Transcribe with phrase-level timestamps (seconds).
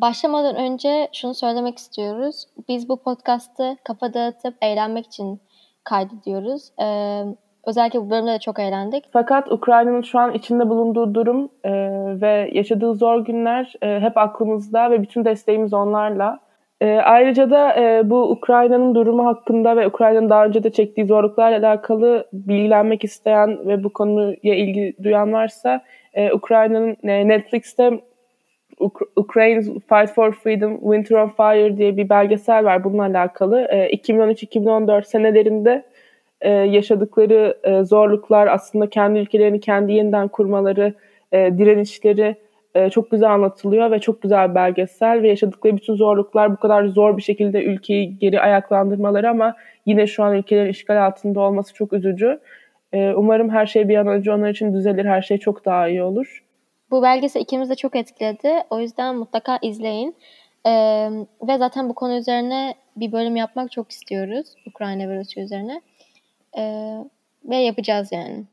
[0.00, 2.46] başlamadan önce şunu söylemek istiyoruz.
[2.68, 5.40] Biz bu podcast'ı kafa dağıtıp eğlenmek için
[5.84, 6.72] kaydediyoruz.
[6.82, 7.22] Ee,
[7.66, 9.04] özellikle bu bölümde de çok eğlendik.
[9.12, 11.72] Fakat Ukrayna'nın şu an içinde bulunduğu durum e,
[12.20, 16.38] ve yaşadığı zor günler e, hep aklımızda ve bütün desteğimiz onlarla.
[16.80, 21.68] E, ayrıca da e, bu Ukrayna'nın durumu hakkında ve Ukrayna'nın daha önce de çektiği zorluklarla
[21.68, 25.80] alakalı bilgilenmek isteyen ve bu konuya ilgi duyan varsa
[26.14, 28.00] e, Ukrayna'nın e, Netflix'te
[29.16, 33.60] Ukraine Fight for Freedom Winter on Fire diye bir belgesel var bununla alakalı.
[33.70, 35.84] E, 2013-2014 senelerinde
[36.40, 40.94] e, yaşadıkları e, zorluklar aslında kendi ülkelerini kendi yeniden kurmaları,
[41.32, 42.36] e, direnişleri
[42.92, 47.22] çok güzel anlatılıyor ve çok güzel belgesel ve yaşadıkları bütün zorluklar bu kadar zor bir
[47.22, 52.40] şekilde ülkeyi geri ayaklandırmaları ama yine şu an ülkelerin işgal altında olması çok üzücü.
[52.92, 56.44] Umarım her şey bir an önce onlar için düzelir, her şey çok daha iyi olur.
[56.90, 58.62] Bu belgesel ikimiz de çok etkiledi.
[58.70, 60.16] O yüzden mutlaka izleyin.
[60.66, 61.08] Ee,
[61.42, 64.54] ve zaten bu konu üzerine bir bölüm yapmak çok istiyoruz.
[64.66, 65.82] Ukrayna ve Rusya üzerine.
[66.58, 66.94] Ee,
[67.44, 68.44] ve yapacağız yani.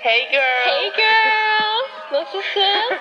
[0.00, 0.66] Hey girl.
[0.66, 1.86] Hey girl.
[2.12, 2.90] Nasılsın?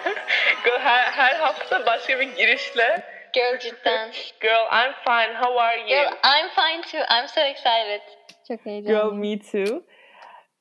[0.66, 3.04] girl her, her hafta başka bir girişle.
[3.34, 4.12] Girl cidden.
[4.42, 5.38] Girl I'm fine.
[5.38, 5.88] How are you?
[5.88, 7.16] Girl I'm fine too.
[7.16, 8.02] I'm so excited.
[8.48, 9.34] Çok heyecanlıyım.
[9.34, 9.84] Girl me too.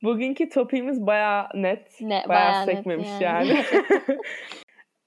[0.02, 2.00] Bugünkü topiğimiz baya net.
[2.00, 3.48] Ne, baya, bayağı net sekmemiş yani.
[3.48, 3.64] yani.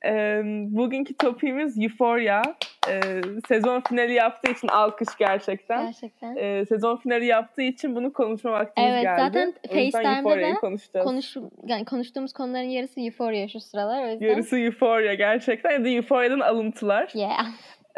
[0.78, 2.42] Bugünkü topiğimiz Euphoria.
[2.90, 5.86] Ee, sezon finali yaptığı için alkış gerçekten.
[5.86, 6.36] Gerçekten.
[6.36, 9.22] Ee, sezon finali yaptığı için bunu konuşma vaktimiz Evet, geldi.
[9.22, 11.04] zaten O yüzden FaceTime'da da.
[11.04, 14.08] Konuş, yani konuştuğumuz konuların yarısı Euphoria şu sıralar.
[14.08, 14.28] O yüzden.
[14.28, 17.12] Yarısı Euphoria gerçekten ya da Euphoria'dan alıntılar.
[17.14, 17.48] Yeah.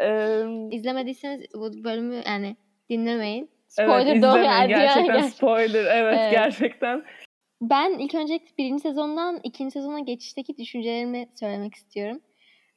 [0.00, 2.56] Ee, İzlemediyseniz bu bölümü yani
[2.90, 3.50] dinlemeyin.
[3.78, 4.50] Evet, Spoiler doğru izlemeyin.
[4.50, 4.68] yani.
[4.68, 5.30] Gerçekten Yani.
[5.30, 5.84] spoiler.
[5.84, 6.30] Evet, Evet.
[6.32, 7.02] gerçekten.
[7.62, 12.20] Ben ilk önce birinci sezondan ikinci sezona geçişteki düşüncelerimi söylemek istiyorum.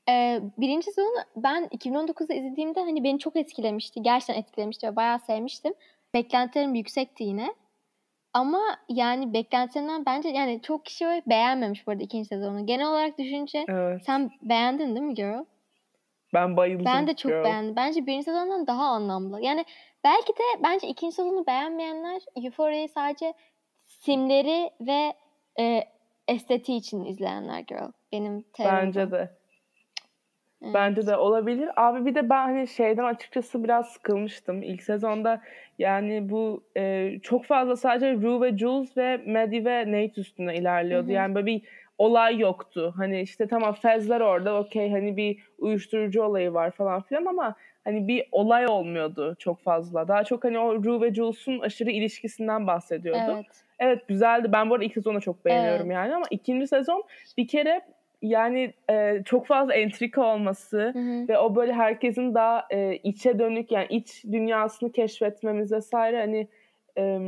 [0.10, 4.02] Ee, birinci sezonu ben 2019'da izlediğimde hani beni çok etkilemişti.
[4.02, 5.74] Gerçekten etkilemişti ve bayağı sevmiştim.
[6.14, 7.54] Beklentilerim yüksekti yine.
[8.34, 12.66] Ama yani beklentilerimden bence yani çok kişi beğenmemiş bu arada ikinci sezonu.
[12.66, 14.02] Genel olarak düşünce Evet.
[14.06, 15.44] sen beğendin değil mi Girl?
[16.34, 16.86] Ben bayıldım.
[16.86, 17.44] Ben de çok girl.
[17.44, 17.76] beğendim.
[17.76, 19.42] Bence birinci sezondan daha anlamlı.
[19.42, 19.66] Yani
[20.04, 23.34] belki de bence ikinci sezonu beğenmeyenler Euphoria'yı sadece
[23.88, 25.14] simleri ve
[25.60, 25.84] e,
[26.28, 27.92] estetiği için izleyenler girl.
[28.12, 28.76] Benim teorim.
[28.76, 29.30] Bence de.
[30.62, 30.74] Evet.
[30.74, 31.70] Bence de olabilir.
[31.76, 34.64] Abi bir de ben hani şeyden açıkçası biraz sıkılmıştım.
[34.64, 35.42] İlk sezonda
[35.80, 41.08] yani bu e, çok fazla sadece Rue ve Jules ve Maddie ve Nate üstüne ilerliyordu.
[41.08, 41.14] Hı hı.
[41.14, 41.62] Yani böyle bir
[41.98, 42.94] olay yoktu.
[42.98, 47.56] Hani işte tamam Fezler orada okey hani bir uyuşturucu olayı var falan filan ama
[47.86, 50.08] hani bir olay olmuyordu çok fazla.
[50.08, 53.32] Daha çok hani o Rue ve Jules'un aşırı ilişkisinden bahsediyordu.
[53.36, 53.46] Evet.
[53.80, 54.52] Evet güzeldi.
[54.52, 55.96] Ben bu arada ilk sezonu çok beğeniyorum Evet.
[55.96, 57.04] yani ama ikinci sezon
[57.38, 57.82] bir kere
[58.22, 61.28] yani e, çok fazla entrika olması Hı hı.
[61.28, 66.48] ve o böyle herkesin daha e, içe dönük yani iç dünyasını keşfetmemiz vesaire hani
[66.98, 67.20] e,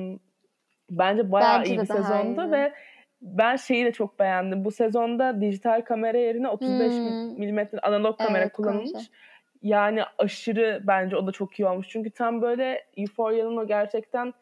[0.91, 2.51] bence bayağı Bence iyi bir sezondu iyiydi.
[2.51, 2.73] ve
[3.21, 4.65] ben şeyi de çok beğendim.
[4.65, 7.39] Bu sezonda dijital kamera yerine 35 Hmm.
[7.39, 8.91] milimetre analog kamera Evet, kullanılmış.
[8.91, 9.15] konuşalım.
[9.65, 11.87] Yani aşırı bence o da çok iyi olmuş.
[11.89, 14.33] Çünkü tam böyle Euphoria'nın o gerçekten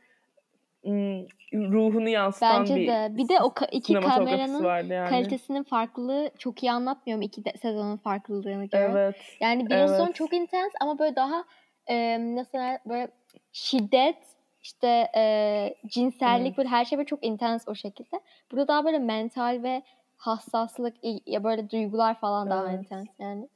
[0.86, 3.08] ım, ruhunu yansıtan Bence bir de.
[3.18, 5.10] Bir de o ka- iki kameranın yani.
[5.10, 8.80] kalitesinin farklılığı çok iyi anlatmıyor mu iki de- sezonun farklılığını girl?
[8.80, 9.16] Evet.
[9.40, 10.16] Yani birinci sezon Evet.
[10.16, 11.44] çok intens ama böyle daha
[11.88, 13.08] e, nasıl böyle
[13.52, 14.18] şiddet
[14.62, 16.58] işte e, cinsellik Evet.
[16.58, 18.20] böyle her şey böyle çok intens o şekilde.
[18.52, 19.82] Burada daha böyle mental ve
[20.18, 20.96] hassaslık
[21.26, 22.80] ya böyle duygular falan daha Evet.
[22.80, 23.48] intens yani.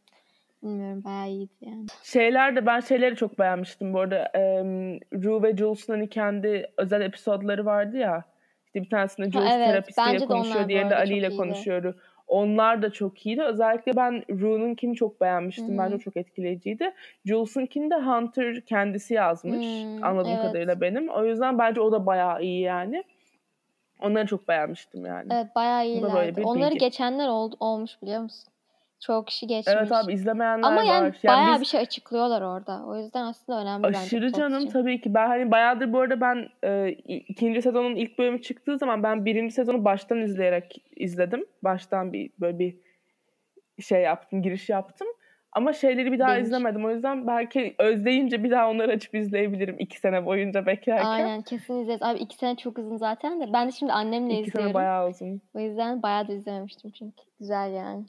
[0.68, 1.86] Bilmiyorum bayağı iyiydi yani.
[2.04, 4.26] Şeyler de ben şeyleri çok beğenmiştim bu arada.
[4.26, 8.24] Em, Rue ve Jules'un hani kendi özel episodları vardı ya.
[8.66, 11.94] İşte bir tanesinde Jules evet, terapistiyle konuşuyor, diğerinde Ali ile konuşuyor.
[12.28, 13.44] Onlar da çok iyiydi.
[13.44, 15.70] Özellikle ben Rue'nunkini çok beğenmiştim.
[15.70, 15.78] Hı hı.
[15.78, 16.94] Bence çok etkileyiciydi.
[17.26, 19.66] Jules'unkini de Hunter kendisi yazmış.
[19.66, 20.42] Hmm, anladığım evet.
[20.42, 21.10] kadarıyla benim.
[21.10, 23.04] O yüzden bence o da bayağı iyi yani.
[24.00, 25.28] Onları çok beğenmiştim yani.
[25.34, 26.42] Evet bayağı iyilerdi.
[26.42, 26.86] Onları bilgi.
[26.86, 28.54] geçenler oldu, olmuş biliyor musun?
[29.00, 29.76] Çok kişi geçmiş.
[29.78, 31.18] Evet abi izlemeyenler Ama yani var.
[31.24, 32.84] Yani bayağı biz- bir şey açıklıyorlar orada.
[32.88, 33.98] O yüzden aslında önemli bence.
[34.00, 34.72] Aşırı plot canım için.
[34.72, 35.14] tabii ki.
[35.14, 39.54] Ben hani bayağıdır bu arada ben e, ikinci sezonun ilk bölümü çıktığı zaman ben birinci
[39.54, 41.46] sezonu baştan izleyerek izledim.
[41.64, 42.76] Baştan bir böyle bir
[43.84, 45.08] şey yaptım, giriş yaptım.
[45.52, 46.42] Ama şeyleri bir daha Binge.
[46.42, 46.86] izlemedim.
[46.86, 51.06] O yüzden belki özleyince bir daha onları açıp izleyebilirim iki sene boyunca beklerken.
[51.06, 52.04] Aynen kesin izleriz.
[52.04, 53.54] Abi iki sene çok uzun zaten de.
[53.54, 54.64] Ben de şimdi annemle İki izliyorum.
[54.64, 55.42] sene bayağı uzun.
[55.54, 57.24] O yüzden bayağı da izlememiştim çünkü.
[57.40, 58.06] Güzel yani.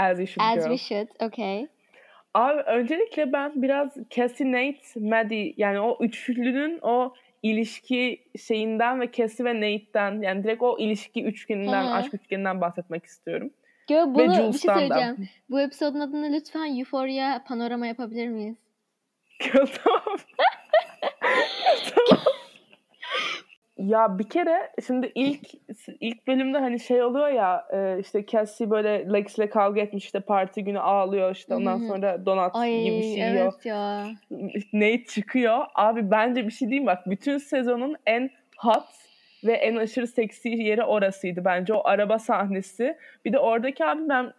[0.00, 0.76] As you should As girl.
[0.76, 1.08] we should.
[1.32, 1.66] Okay.
[2.34, 9.44] Abi öncelikle ben biraz Cassie Nate, Maddie yani o üçlünün o ilişki şeyinden ve Cassie
[9.44, 11.94] ve Nate'den yani direkt o ilişki üçgeninden, Hı.
[11.94, 13.50] aşk üçgeninden bahsetmek istiyorum.
[13.88, 14.78] Gör bunu bir şey Jules'tan da.
[14.80, 15.28] söyleyeceğim.
[15.50, 18.56] Bu episodun adını lütfen Euphoria panorama yapabilir miyiz?
[19.52, 20.16] tamam.
[21.94, 22.24] tamam.
[23.80, 25.40] Ya bir kere şimdi ilk
[26.00, 30.20] ilk bölümde hani şey oluyor ya e, işte Cassie böyle Lex ile kavga etmiş işte
[30.20, 31.86] parti günü ağlıyor işte ondan hı.
[31.86, 33.52] sonra donut Ay gibi bir şey yiyor.
[33.52, 34.06] evet ya.
[34.72, 35.64] Nate çıkıyor.
[35.74, 38.88] Abi bence bir şey diyeyim bak bütün sezonun en hot
[39.44, 42.96] ve en aşırı seksi yeri orasıydı bence o araba sahnesi.
[43.24, 44.32] Bir de oradaki abi ben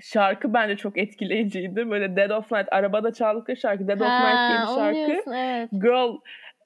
[0.00, 1.90] şarkı bence çok etkileyiciydi.
[1.90, 5.12] Böyle Dead of Night arabada çaldıkları şarkı Dead of Night diye bir şarkı.
[5.12, 5.70] diyorsun, evet.
[5.72, 6.16] Girl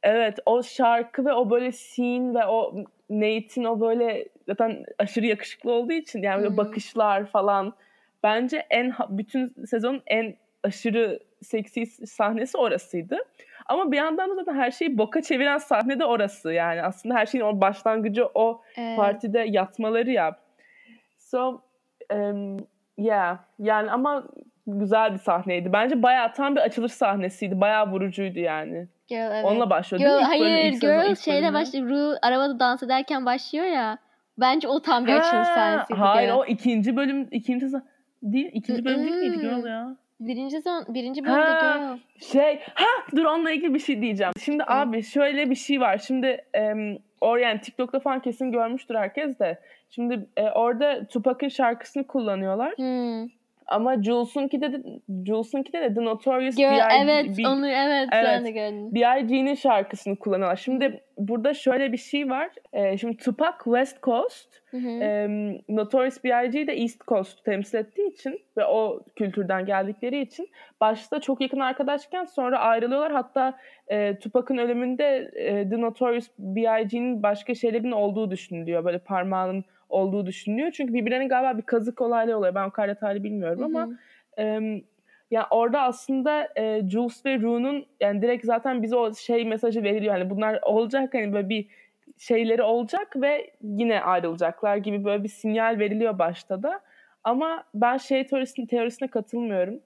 [0.02, 2.74] evet o şarkı ve o böyle scene ve o
[3.10, 7.74] Nate'in o böyle zaten aşırı yakışıklı olduğu için yani böyle bakışlar falan
[8.22, 10.34] bence en bütün sezonun en
[10.64, 13.18] aşırı seksi sahnesi orasıydı.
[13.66, 17.26] Ama bir yandan da zaten her şeyi boka çeviren sahne de orası yani aslında her
[17.26, 18.96] şeyin o başlangıcı o Evet.
[18.96, 20.36] partide yatmaları ya.
[21.18, 21.62] So
[22.14, 22.56] um,
[22.98, 24.24] yeah yani ama
[24.66, 25.72] güzel bir sahneydi.
[25.72, 27.60] Bence bayağı tam bir açılış sahnesiydi.
[27.60, 28.88] Bayağı vurucuydu yani.
[29.08, 29.44] Girl, evet.
[29.44, 30.22] Onunla başlıyor Girl, değil mi?
[30.22, 31.88] İlk hayır ilk sezon, girl ilk şeyle başlıyor.
[31.88, 33.98] Ru arabada dans ederken başlıyor ya.
[34.38, 36.00] Bence o tam bir açılış sahnesiydi.
[36.00, 37.82] Hayır o ikinci bölüm ikinci sezon
[38.22, 39.96] değil ikinci bölüm değil miydi girl ya?
[40.20, 41.76] Birinci sezon, birinci bölümde Ha.
[41.76, 41.98] girl.
[42.32, 44.32] Şey ha dur onunla ilgili bir şey diyeceğim.
[44.44, 44.74] Şimdi Hı.
[44.74, 45.98] abi şöyle bir şey var.
[45.98, 49.58] Şimdi em, or yani TikTok'ta falan kesin görmüştür herkes de.
[49.90, 52.72] Şimdi e, orada Tupac'ın şarkısını kullanıyorlar.
[52.76, 53.28] Hmm.
[53.72, 54.82] Ama Jules'unki de
[55.26, 56.94] Jules'unki de The Notorious Girl, B.I.G.
[57.02, 58.26] evet B- onu evet, Evet.
[58.26, 58.94] sen de gördün.
[58.94, 60.56] B.I.G.'nin şarkısını kullanıyorlar.
[60.56, 62.50] Şimdi burada şöyle bir şey var.
[62.72, 64.88] E, şimdi Tupac West Coast, Hı hı.
[64.88, 65.28] e,
[65.68, 66.66] Notorious B.I.G.
[66.66, 70.48] de East Coast temsil ettiği için ve o kültürden geldikleri için
[70.80, 73.12] başta çok yakın arkadaşken sonra ayrılıyorlar.
[73.12, 78.84] Hatta e, Tupac'ın ölümünde e, The Notorious B.I.G.'nin başka şeylerin olduğu düşünülüyor.
[78.84, 80.70] Böyle parmağının olduğu düşünülüyor.
[80.70, 82.54] Çünkü birbirlerine galiba bir kazık olayları oluyor.
[82.54, 83.88] Ben o kadar detaylı bilmiyorum Hı ama
[84.36, 84.42] hı.
[85.32, 89.82] Em, ya orada aslında e, Jules ve Rue'nun yani direkt zaten bize o şey mesajı
[89.82, 90.14] veriliyor.
[90.14, 91.66] Hani bunlar olacak hani böyle bir
[92.18, 96.80] şeyleri olacak ve yine ayrılacaklar gibi böyle bir sinyal veriliyor başta da.
[97.24, 99.80] Ama ben şey teorisine, teorisine katılmıyorum.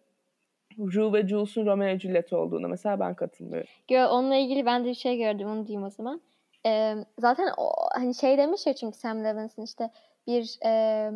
[0.78, 3.69] Rue ve Jules'un Romeo ve Juliet olduğuna mesela ben katılmıyorum.
[3.88, 6.20] Girl, onunla ilgili ben de bir şey gördüm onu diyeyim o zaman.
[6.66, 9.90] Ee, zaten o, hani şey demiş ya çünkü Sam Levinson işte
[10.26, 11.10] bir e,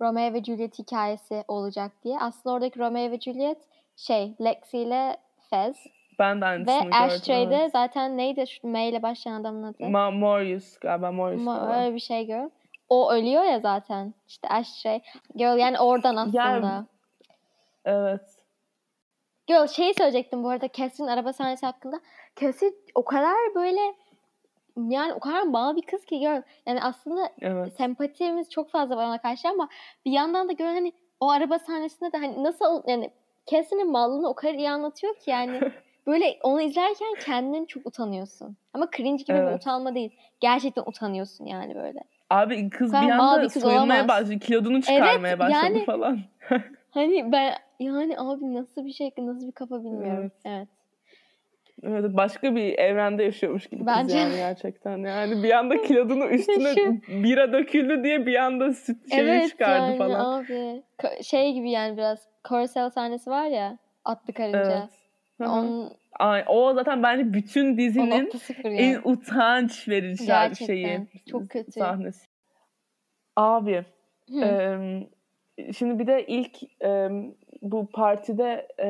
[0.00, 2.18] Romeo ve Juliet hikayesi olacak diye.
[2.20, 3.58] Aslında oradaki Romeo ve Juliet
[3.96, 5.16] şey Lexi ile
[5.50, 5.76] Fez
[6.18, 6.94] Ben de ve.
[6.96, 7.72] Ashtray'de evet.
[7.72, 9.82] zaten neydi şu M ile başlayan adamın adı?
[9.82, 11.82] Ma- Morius galiba Morius Ma- falan.
[11.84, 12.48] öyle bir şey girl.
[12.88, 14.14] O ölüyor ya zaten.
[14.28, 15.00] İşte Ashtray.
[15.36, 16.38] Girl yani oradan aslında.
[16.38, 16.84] Yani-
[17.84, 18.20] Evet.
[19.46, 22.00] Girl şey söyleyecektim bu arada Cassie'nin araba sahnesi hakkında.
[22.40, 23.80] Cassie o kadar böyle
[24.76, 26.42] yani o kadar mal bir kız ki girl.
[26.66, 27.72] Yani aslında Evet.
[27.76, 29.68] sempatimiz çok fazla var ona karşı ama
[30.04, 33.10] bir yandan da girl hani o araba sahnesinde de hani nasıl yani
[33.46, 35.60] Cassie'nin mallığını o kadar iyi anlatıyor ki yani
[36.06, 38.56] böyle onu izlerken kendin çok utanıyorsun.
[38.74, 39.60] Ama cringe gibi bir Evet.
[39.60, 40.10] utanma değil.
[40.40, 42.00] Gerçekten utanıyorsun yani böyle.
[42.30, 44.38] Abi kız bir anda bir kız soyunmaya başladı.
[44.38, 46.20] Kilodunu çıkarmaya Evet, başladı yani- falan.
[46.90, 50.20] Hani ben yani abi nasıl bir şey nasıl bir kafa bilmiyorum.
[50.20, 50.32] Evet.
[50.44, 50.68] Evet,
[52.16, 54.98] başka bir evrende yaşıyormuş gibi Bence- yani gerçekten.
[54.98, 59.98] Yani bir anda kilodunu üstüne bira döküldü diye bir anda süt şeyi evet çıkardı yani
[59.98, 60.42] falan.
[60.42, 60.82] abi.
[61.22, 64.88] Şey gibi yani biraz Carousel sahnesi var ya atlı karınca.
[65.40, 65.50] Evet.
[65.50, 69.00] Onun, Ay, o zaten bence bütün dizinin sıfır en yani.
[69.04, 70.74] utanç verici Gerçekten.
[70.74, 71.06] şeyi.
[71.30, 71.72] Çok kötü.
[71.72, 72.26] Sahnesi.
[73.36, 73.84] Abi
[74.30, 75.06] Hı.
[75.76, 78.88] Şimdi bir de ilk em, bu partide e,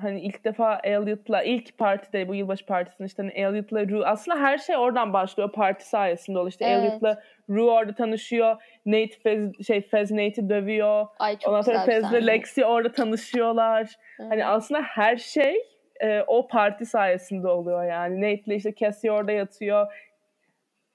[0.00, 4.58] hani ilk defa Elliot'la ilk partide bu yılbaşı partisinde işte hani Elliot'la Rue aslında her
[4.58, 6.50] şey oradan başlıyor parti sayesinde oluyor.
[6.50, 6.84] İşte Evet.
[6.84, 8.62] Elliot'la Rue orada tanışıyor.
[8.86, 11.06] Nate Fez, şey Fez Nate'i dövüyor.
[11.18, 12.26] Ay çok Ondan sonra Fez'le.
[12.26, 13.96] Lexi orada tanışıyorlar.
[14.16, 14.22] Hı.
[14.28, 15.56] Hani aslında her şey
[16.00, 18.20] e, o parti sayesinde oluyor yani.
[18.20, 19.86] Nate'le işte Cassie orada yatıyor.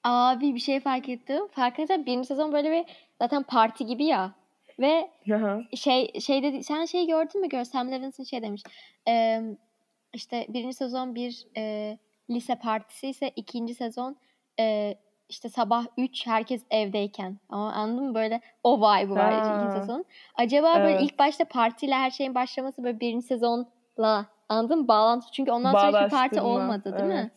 [0.04, 1.48] Abi bir şey fark ettim.
[1.50, 2.84] Fark ettim birinci sezon böyle bir
[3.18, 4.32] zaten parti gibi ya.
[4.80, 5.10] Ve
[5.76, 8.62] şey şey dedi sen şey gördün mü gör Sam Levinson şey demiş.
[9.06, 9.42] Eee
[10.14, 11.98] işte birinci sezon bir e,
[12.30, 14.16] lise partisi ise ikinci sezon
[14.60, 14.94] e,
[15.28, 17.38] işte sabah 3 herkes evdeyken.
[17.48, 19.38] Ama anladın mı böyle o vibe'ı var Ha.
[19.38, 20.04] ikinci sezon.
[20.34, 21.02] Acaba böyle Evet.
[21.02, 24.88] ilk başta partiyle her şeyin başlaması böyle birinci sezonla anladın mı?
[24.88, 25.26] Bağlantı.
[25.32, 27.14] Çünkü ondan sonra hiçbir parti olmadı değil mi?
[27.14, 27.32] evet.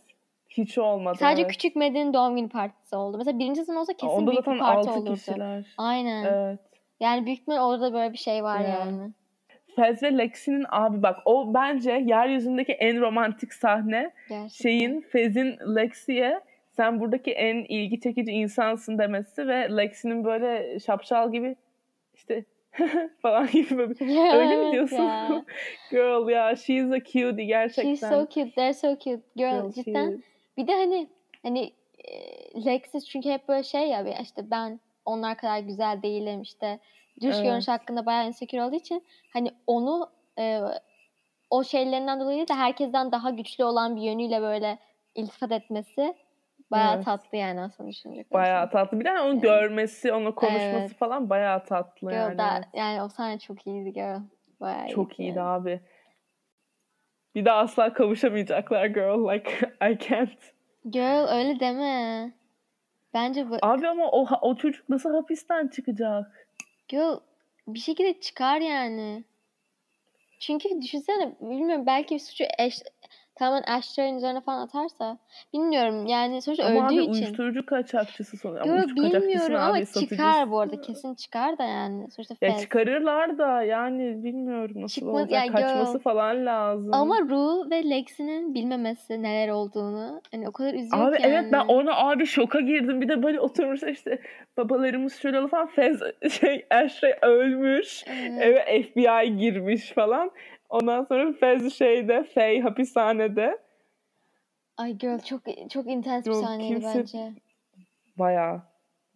[0.49, 1.17] Hiç olmadı.
[1.19, 1.51] Sadece evet.
[1.51, 3.17] küçük Med'in doğum günü partisi oldu.
[3.17, 5.13] Mesela birinci sezon olsa kesin Onda büyük bir parti olurdu.
[5.13, 5.65] kişiler.
[5.77, 6.23] Aynen.
[6.23, 6.59] Evet.
[6.99, 8.67] Yani büyük ihtimal orada böyle bir şey var Ya.
[8.69, 9.11] yani.
[9.75, 14.47] Fez ve Lexi'nin abi bak o bence yeryüzündeki en romantik sahne Gerçekten.
[14.47, 16.39] şeyin Fez'in Lexi'ye
[16.71, 21.55] sen buradaki en ilgi çekici insansın demesi ve Lexi'nin böyle şapşal gibi
[22.13, 22.45] işte
[23.21, 23.95] falan gibi böyle
[24.37, 25.03] öyle mi diyorsun?
[25.03, 25.45] ya.
[25.91, 27.95] Girl ya she's a cutie gerçekten.
[27.95, 28.51] She's so cute.
[28.55, 29.21] They're so cute.
[29.35, 30.23] Girl, Girl, cidden.
[30.57, 31.07] Bir de hani
[31.43, 31.71] hani
[32.03, 36.79] e, Lexis çünkü hep böyle şey ya işte ben onlar kadar güzel değilim işte
[37.21, 37.43] dış Evet.
[37.43, 40.09] görünüş hakkında bayağı insecure olduğu için hani onu
[40.39, 40.61] e,
[41.49, 44.77] o şeylerinden dolayı da herkesten daha güçlü olan bir yönüyle böyle
[45.15, 46.15] iltifat etmesi
[46.71, 47.05] bayağı Evet.
[47.05, 48.99] tatlı yani aslında düşünecek Bayağı tatlı.
[48.99, 49.41] Bir de onu Evet.
[49.41, 50.93] görmesi, onunla konuşması Evet.
[50.93, 52.37] falan bayağı tatlı Girl, yani.
[52.37, 54.19] that- yani o sahne çok iyiydi girl.
[54.61, 55.47] Bayağı Çok iyiydi yani.
[55.49, 55.81] abi.
[57.35, 59.33] Bir daha asla kavuşamayacaklar girl.
[59.33, 59.51] Like
[59.91, 60.53] I can't.
[60.89, 62.31] Girl öyle deme.
[63.15, 66.47] Bence bu Abi ama o o çocuk nasıl hapisten çıkacak?
[66.87, 67.17] Girl
[67.67, 69.23] bir şekilde çıkar yani.
[70.39, 72.81] Çünkü düşünsene bilmiyorum belki bir suçu eş,
[73.35, 75.17] tamamen Ashtray'ın üzerine falan atarsa
[75.53, 77.11] bilmiyorum yani sonuçta Ama öldüğü abi için.
[77.13, 80.15] uyuşturucu kaçakçısı Yo, uyuşturucu kaçakçısı bilmiyorum ama abi, satıcısı.
[80.15, 82.61] çıkar bu arada kesin çıkar da yani sonuçta Ya Fez.
[82.61, 85.45] çıkarırlar da yani bilmiyorum nasıl Çıkmaz- olacak.
[85.47, 86.01] ya Kaçması girl.
[86.03, 86.93] falan lazım.
[86.93, 91.57] Ama Ru ve Lexi'nin bilmemesi neler olduğunu hani o kadar üzüyor Abi ki evet ben
[91.59, 91.71] yani.
[91.71, 93.01] ona abi şoka girdim.
[93.01, 94.19] Bir de böyle oturmuş işte
[94.57, 95.67] babalarımız şöyle falan.
[95.67, 95.99] Fez
[96.31, 98.03] şey Ashley ölmüş.
[98.07, 98.41] Evet.
[98.41, 100.31] Eve FBI girmiş falan.
[100.75, 103.57] Ondan sonra Fez şeyde Faye hapishanede.
[104.77, 107.31] Ay girl çok çok intens bir sahneydi kimse- bence.
[108.19, 108.61] Baya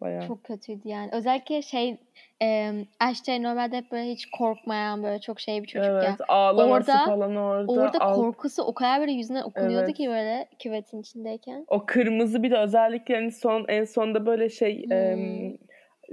[0.00, 0.20] baya.
[0.20, 1.10] Çok kötüydü yani.
[1.12, 1.96] Özellikle şey
[2.42, 6.02] e, Ashtray normalde hep böyle hiç korkmayan böyle çok şey bir çocuk ya.
[6.08, 7.72] evet ağlaması Orada- falan orada.
[7.72, 9.96] Orada Al- korkusu o kadar böyle yüzünden okunuyordu Evet.
[9.96, 11.64] ki böyle küvetin içindeyken.
[11.68, 14.92] O kırmızı bir de özellikle hani son en sonda böyle şey Hmm.
[14.92, 15.58] em,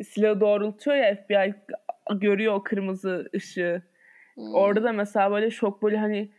[0.03, 1.53] silahı doğrultuyor ya FBI
[2.19, 3.81] görüyor o kırmızı ışığı.
[4.37, 4.55] Hmm.
[4.55, 6.29] Orada da mesela böyle şok böyle hani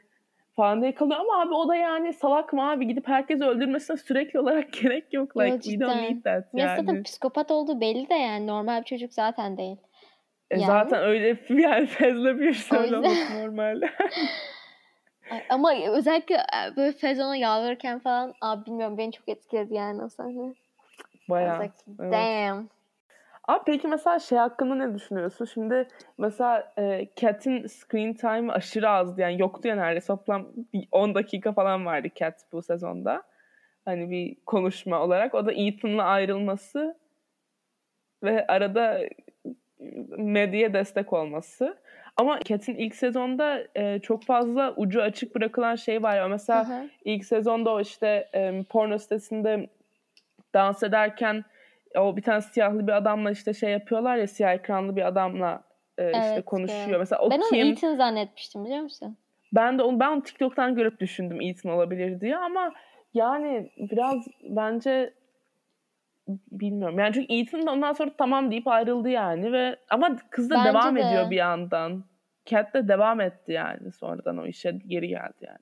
[0.57, 4.41] falan diye kalıyor ama abi o da yani salak mı abi gidip herkesi öldürmesine sürekli
[4.41, 5.33] olarak gerek yok.
[5.37, 6.05] Yo, Like we don't cidden.
[6.05, 6.81] need that Ya yani.
[6.81, 9.77] zaten psikopat olduğu belli de yani normal bir çocuk zaten değil.
[10.51, 10.67] E yani.
[10.67, 13.83] zaten öyle yani fazla bir olması normal.
[15.49, 20.55] Ama özellikle e, böyle Fezon'a yalvarırken falan abi bilmiyorum beni çok etkiledi yani o sahne.
[21.29, 21.63] Bayağı.
[21.63, 22.13] like, evet.
[22.13, 22.69] damn.
[23.49, 25.45] Abi peki mesela şey hakkında ne düşünüyorsun?
[25.45, 25.89] Şimdi
[26.19, 29.21] mesela e, Cat'in screen time aşırı azdı.
[29.21, 30.07] Yani yoktu ya neredeyse.
[30.07, 33.23] Toplam bir 10 dakika falan vardı Cat bu sezonda.
[33.85, 35.35] Hani bir konuşma olarak.
[35.35, 36.97] O da Ethan'la ayrılması
[38.23, 39.01] ve arada
[40.09, 41.79] medyaya destek olması.
[42.17, 46.29] Ama Cat'in ilk sezonda e, çok fazla ucu açık bırakılan şey var ya.
[46.29, 46.89] Mesela Hı hı.
[47.05, 49.67] İlk sezonda o işte e, porno sitesinde
[50.55, 51.45] dans ederken
[51.97, 55.63] o bir tane siyahlı bir adamla işte şey yapıyorlar ya siyah ekranlı bir adamla
[55.99, 56.89] e, işte Evet, konuşuyor.
[56.89, 56.99] evet.
[56.99, 57.67] Mesela o ben onu kim?
[57.67, 59.17] Ethan zannetmiştim biliyor musun?
[59.53, 62.73] Ben de onu ben onu TikTok'tan görüp düşündüm Ethan olabilir diye ama
[63.15, 65.15] yani biraz bence
[66.53, 66.99] bilmiyorum.
[66.99, 70.69] Yani çünkü Ethan da ondan sonra tamam deyip ayrıldı yani ve ama kız da Bence
[70.69, 71.01] devam de.
[71.01, 72.05] ediyor bir yandan.
[72.47, 75.59] Cat de devam etti yani sonradan o işe geri geldi yani.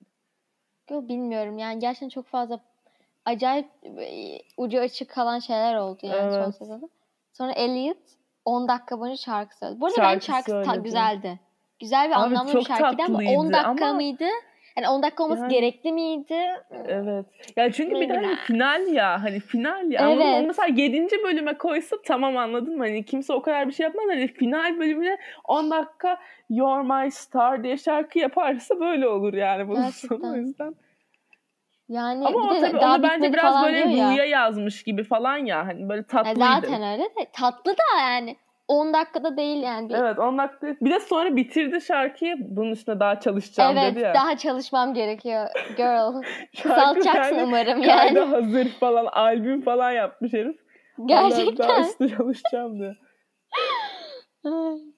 [0.90, 2.61] Yo, bilmiyorum yani gerçekten çok fazla
[3.26, 3.66] acayip
[4.00, 6.54] e, ucu açık kalan şeyler oldu yani son Evet.
[6.54, 6.87] sezonda.
[7.33, 7.97] Sonra Elliot
[8.45, 9.80] 10 dakika boyunca şarkı söyledi.
[9.80, 11.40] Bu arada Şarkı bence şarkısı ta- güzeldi.
[11.80, 14.25] Güzel ve Abi anlamlı bir şarkıydı ama 10 tatlıydı dakika ama- mıydı?
[14.78, 16.38] Yani 10 dakika olması Yani- gerekli miydi?
[16.87, 17.26] Evet.
[17.56, 20.00] Ya çünkü bir de hani final ya hani final ya.
[20.06, 20.25] Anladın mı?
[20.28, 20.38] Evet.
[20.40, 21.23] Onu mesela 7.
[21.25, 22.85] bölüme koysa tamam anladın mı?
[22.85, 24.04] Hani kimse o kadar bir şey yapmaz.
[24.09, 26.18] Hani final bölümüne 10 dakika
[26.50, 30.16] You're My Star diye şarkı yaparsa böyle olur yani bunun Gerçekten.
[30.18, 30.75] sonu o yüzden.
[31.88, 34.11] Yani Ama bir o de tabii daha onu bence biraz böyle ya.
[34.11, 35.66] Ru'ya yazmış gibi falan ya.
[35.66, 36.38] Hani böyle Ya tatlıydı.
[36.40, 38.37] zaten öyle de tatlı da yani
[38.69, 39.88] 10 dakikada değil yani.
[39.88, 40.66] Bir- Evet 10 dakika.
[40.66, 42.37] Bir de sonra bitirdi şarkıyı.
[42.38, 44.14] Bunun üstüne daha çalışacağım evet dedi ya.
[44.14, 46.23] daha çalışmam gerekiyor girl.
[46.62, 48.19] Kısaltacaksın yani umarım Kayda yani.
[48.19, 50.57] hazır falan albüm falan yapmış herif.
[51.07, 51.69] Gerçekten.
[51.69, 52.97] Daha üstüne çalışacağım diyor.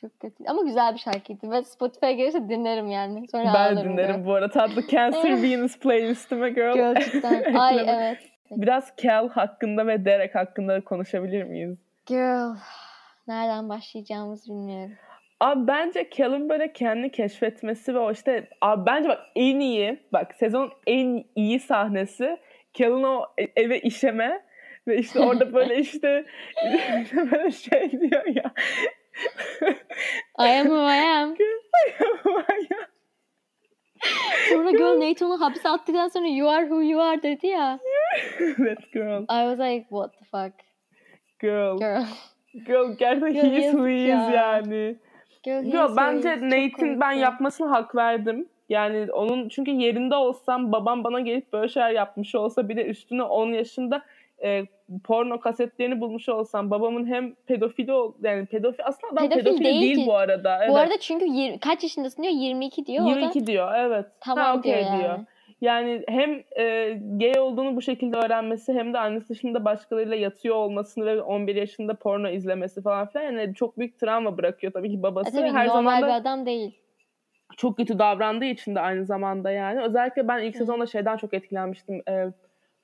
[0.00, 0.44] Çok kötü.
[0.46, 1.50] Ama güzel bir şarkıydı.
[1.50, 3.28] Ve Spotify'a gelirse dinlerim yani.
[3.28, 4.26] Sonra Ben dinlerim girl.
[4.26, 4.50] bu arada.
[4.52, 6.74] Tatlı Cancer Venus playlistime girl.
[6.74, 7.54] Gerçekten.
[7.58, 8.18] Ay evet.
[8.50, 11.78] Biraz Cal hakkında ve Derek hakkında konuşabilir miyiz?
[12.06, 12.56] Girl.
[13.28, 14.92] Nereden başlayacağımızı bilmiyorum.
[15.40, 20.34] Abi bence Cal'ın böyle kendini keşfetmesi ve o işte abi bence bak en iyi bak
[20.34, 22.36] sezon en iyi sahnesi
[22.74, 24.42] Cal'ın o e- eve işeme
[24.88, 26.24] ve işte orada böyle işte
[27.32, 28.52] böyle şey diyor ya.
[30.38, 31.36] I am who I am.
[34.48, 37.78] Sonra girl Nathan'ı hapse attıktan sonra you are who you are dedi ya.
[38.40, 39.22] evet girl.
[39.22, 40.52] I was like what the fuck
[41.40, 41.78] Girl.
[41.78, 42.04] girl.
[42.66, 44.96] Girl gerçekten Girl, he is who he is yani.
[45.44, 48.48] Girl, is bence Nate'in ben yapmasına hak verdim.
[48.68, 53.22] Yani onun çünkü yerinde olsam babam bana gelip böyle şeyler yapmış olsa bir de üstüne
[53.22, 54.02] 10 yaşında
[54.44, 54.62] e,
[55.04, 59.80] porno kasetlerini bulmuş olsam babamın hem pedofili ol yani pedofil aslında adam Pedofil pedofil değil,
[59.82, 60.04] değil ki.
[60.06, 60.58] bu arada.
[60.58, 60.70] Evet.
[60.70, 62.34] Bu arada çünkü yir- kaç yaşındasın diyor?
[62.34, 63.04] 22 diyor.
[63.04, 64.06] O da 22 diyor evet.
[64.20, 65.24] Tamam ha, okey diyor yani.
[65.60, 71.06] Yani hem e, gay olduğunu bu şekilde öğrenmesi hem de annesi dışında başkalarıyla yatıyor olmasını
[71.06, 75.02] ve 11 yaşında porno izlemesi falan filan yani çok büyük travma bırakıyor tabii ki E
[75.02, 75.32] babası.
[75.36, 76.78] tabii Her normal zaman da bir adam değil.
[77.56, 79.80] çok kötü davrandığı için de aynı zamanda yani.
[79.82, 82.02] Özellikle ben ilk sezonda şeyden çok etkilenmiştim.
[82.08, 82.26] E,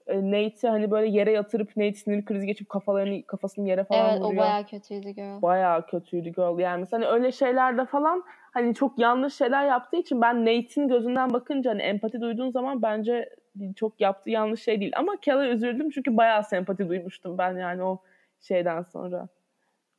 [0.08, 4.24] Nate'i hani böyle yere yatırıp Nate sinir krizi geçip kafalarını kafasını yere falan Evet o
[4.26, 4.42] vuruyor.
[4.42, 5.42] bayağı kötüydü girl.
[5.42, 6.80] Bayağı kötüydü girl yani.
[6.80, 11.70] Mesela hani öyle şeylerde falan hani çok yanlış şeyler yaptığı için ben Nate'in gözünden bakınca
[11.70, 13.28] hani empati duyduğun zaman bence
[13.76, 14.92] çok yaptığı yanlış şey değil.
[14.96, 18.02] Ama Kelly üzüldüm çünkü bayağı sempati duymuştum ben yani o
[18.40, 19.28] şeyden sonra.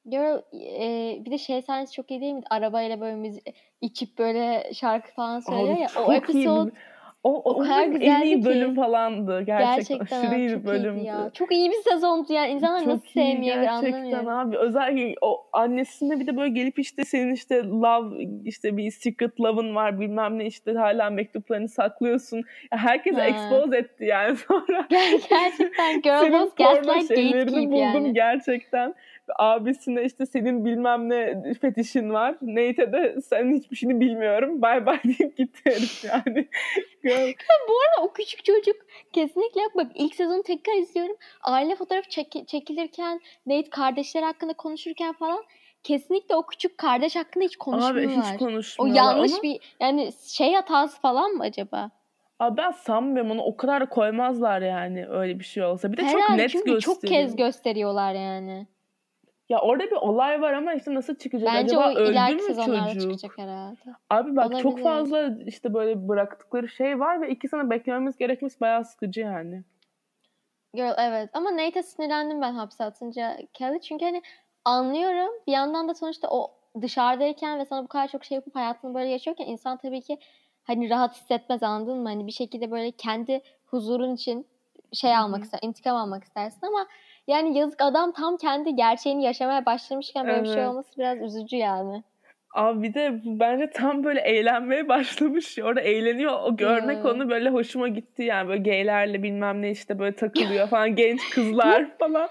[0.10, 0.42] Girl
[0.82, 2.42] e, bir de şey sahnesi çok iyi değil mi?
[2.50, 5.88] Arabayla böyle müzik içip böyle şarkı falan söylüyor Abi ya.
[6.08, 6.78] O iyi episode bir-
[7.24, 8.46] o, o, o kadar en güzeldi iyi ki.
[8.46, 9.42] bölüm falandı.
[9.42, 11.04] Gerçekten, gerçekten aşırı abi, iyi bir bölümdü.
[11.04, 11.30] ya.
[11.34, 12.52] Çok iyi bir sezondu yani.
[12.52, 13.12] İnsanlar Çok nasıl
[13.44, 14.28] gerçekten anlamıyorum.
[14.28, 14.58] abi.
[14.58, 19.76] Özellikle o annesine bir de böyle gelip işte senin işte love işte bir secret love'ın
[19.76, 22.38] var bilmem ne işte hala mektuplarını saklıyorsun.
[22.72, 23.28] Ya herkese Ha.
[23.28, 24.88] expose etti yani sonra.
[24.90, 28.14] Ger- gerçekten girl boss gaslight gatekeep buldum yani.
[28.14, 28.96] gerçekten.
[29.40, 32.36] Abisine işte senin bilmem ne fetişin var.
[32.42, 34.62] Nate'e de senin hiçbir şeyini bilmiyorum.
[34.62, 36.48] Bay bay deyip gitti herif yani.
[37.70, 38.76] Bu arada o küçük çocuk
[39.14, 39.62] kesinlikle.
[39.76, 41.16] Bak ilk sezonu tekrar izliyorum.
[41.42, 45.44] Aile fotoğrafı çek- çekilirken Nate kardeşler hakkında konuşurken falan
[45.84, 48.26] kesinlikle o küçük kardeş hakkında hiç Abi konuşmuyorlar.
[48.34, 49.04] hiç o konuşmuyorlar.
[49.04, 51.90] yanlış Onu- bir yani şey hatası falan mı acaba?
[52.40, 55.92] Abi ben sanmıyorum onu o kadar da koymazlar yani öyle bir şey olsa.
[55.92, 56.82] Bir de çok Herhalde net çünkü gösteriyor.
[56.82, 58.68] çok kez gösteriyorlar yani.
[59.50, 62.42] Ya orada bir olay var ama işte nasıl çıkacak Bence acaba o öldü ileriki mü
[62.42, 63.02] sezonlarda çocuk?
[63.02, 63.80] çıkacak herhalde.
[64.10, 64.84] Abi bak çok Olabilir.
[64.84, 69.64] fazla işte böyle bıraktıkları şey var ve iki sene beklememiz gerekmesi bayağı sıkıcı yani.
[70.74, 74.22] Girl evet ama Nate'e sinirlendim ben hapse atınca Kelly çünkü hani
[74.66, 78.94] anlıyorum bir yandan da sonuçta o dışarıdayken ve sana bu kadar çok şey yapıp hayatını
[78.94, 80.18] böyle yaşıyorken insan tabii ki
[80.64, 82.10] hani rahat hissetmez anladın mı?
[82.10, 84.48] Hani bir şekilde böyle kendi huzurun için
[84.94, 86.88] şey almak ister, intikam almak istersin ama
[87.28, 90.70] yani yazık adam tam kendi gerçeğini yaşamaya başlamışken böyle bir şey Evet.
[90.70, 92.04] olması biraz üzücü yani.
[92.54, 95.60] Abi bir de bence tam böyle eğlenmeye başlamış.
[95.60, 96.40] Orada eğleniyor.
[96.44, 98.48] O görmek onu böyle hoşuma gitti yani.
[98.50, 100.96] Böyle gaylerle bilmem ne işte böyle takılıyor falan.
[100.96, 102.30] Genç kızlar falan.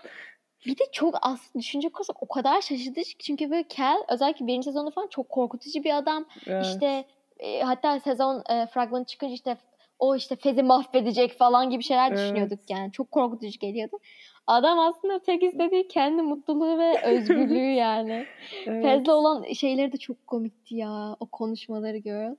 [0.67, 4.65] Bir de çok aslında düşünecek olursak o kadar şaşırtıcı ki çünkü böyle Kel özellikle birinci
[4.65, 6.25] sezonda falan çok korkutucu bir adam.
[6.47, 6.67] Evet.
[6.67, 7.05] İşte
[7.39, 9.57] e, hatta sezon e, fragmanı çıkınca işte
[9.99, 12.19] o işte Fez'i mahvedecek falan gibi şeyler Evet.
[12.19, 12.93] düşünüyorduk yani.
[12.93, 13.99] Çok korkutucu geliyordu.
[14.47, 18.25] Adam aslında tek istediği kendi mutluluğu ve özgürlüğü yani.
[18.67, 18.83] Evet.
[18.85, 21.17] Fez'le olan şeyleri de çok komikti ya.
[21.21, 22.35] O konuşmaları girl.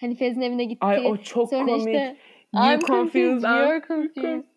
[0.00, 0.86] Hani Fez'in evine gitti.
[0.86, 1.78] Ay o çok Sonra komik.
[1.86, 2.16] işte
[2.54, 4.44] You I'm confused, I'm you're confused.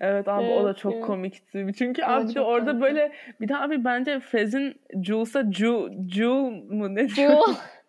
[0.00, 1.04] Evet abi o da Evet, çok evet.
[1.06, 1.66] komikti.
[1.78, 2.82] Çünkü abi de orada komikti.
[2.82, 7.08] böyle bir de abi bence Fez'in Jules'a Ju, Jul mu ne?
[7.08, 7.40] Jewel,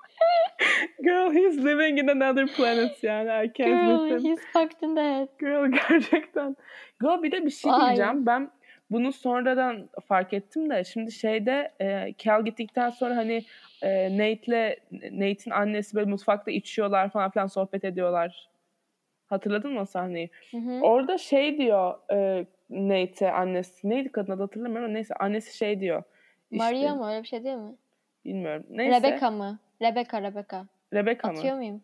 [1.04, 3.46] Girl he's living in another planet yani.
[3.46, 4.32] I can't girl, with him.
[4.32, 5.28] he's fucked in the head.
[5.40, 6.56] Girl gerçekten.
[7.02, 7.86] Girl bir de bir şey Vay.
[7.86, 8.26] diyeceğim.
[8.26, 8.52] Ben
[8.92, 13.44] bunu sonradan fark ettim de şimdi şeyde e, Cal gittikten sonra hani
[13.82, 18.50] e, Nate'le Nate'in annesi böyle mutfakta içiyorlar falan filan sohbet ediyorlar.
[19.26, 20.30] Hatırladın mı o sahneyi?
[20.52, 20.82] Hı hı.
[20.82, 23.90] Orada şey diyor e, Nate'e annesi.
[23.90, 26.04] Neydi kadın adı hatırlamıyorum neyse annesi şey diyor.
[26.52, 27.76] İşte, Maria mı öyle bir şey değil mi?
[28.26, 28.66] Bilmiyorum.
[28.70, 28.98] Neyse.
[28.98, 29.60] Rebecca mı?
[29.84, 30.66] Rebecca, Rebecca.
[30.94, 31.38] Rebecca mı?
[31.38, 31.82] Atıyor muyum?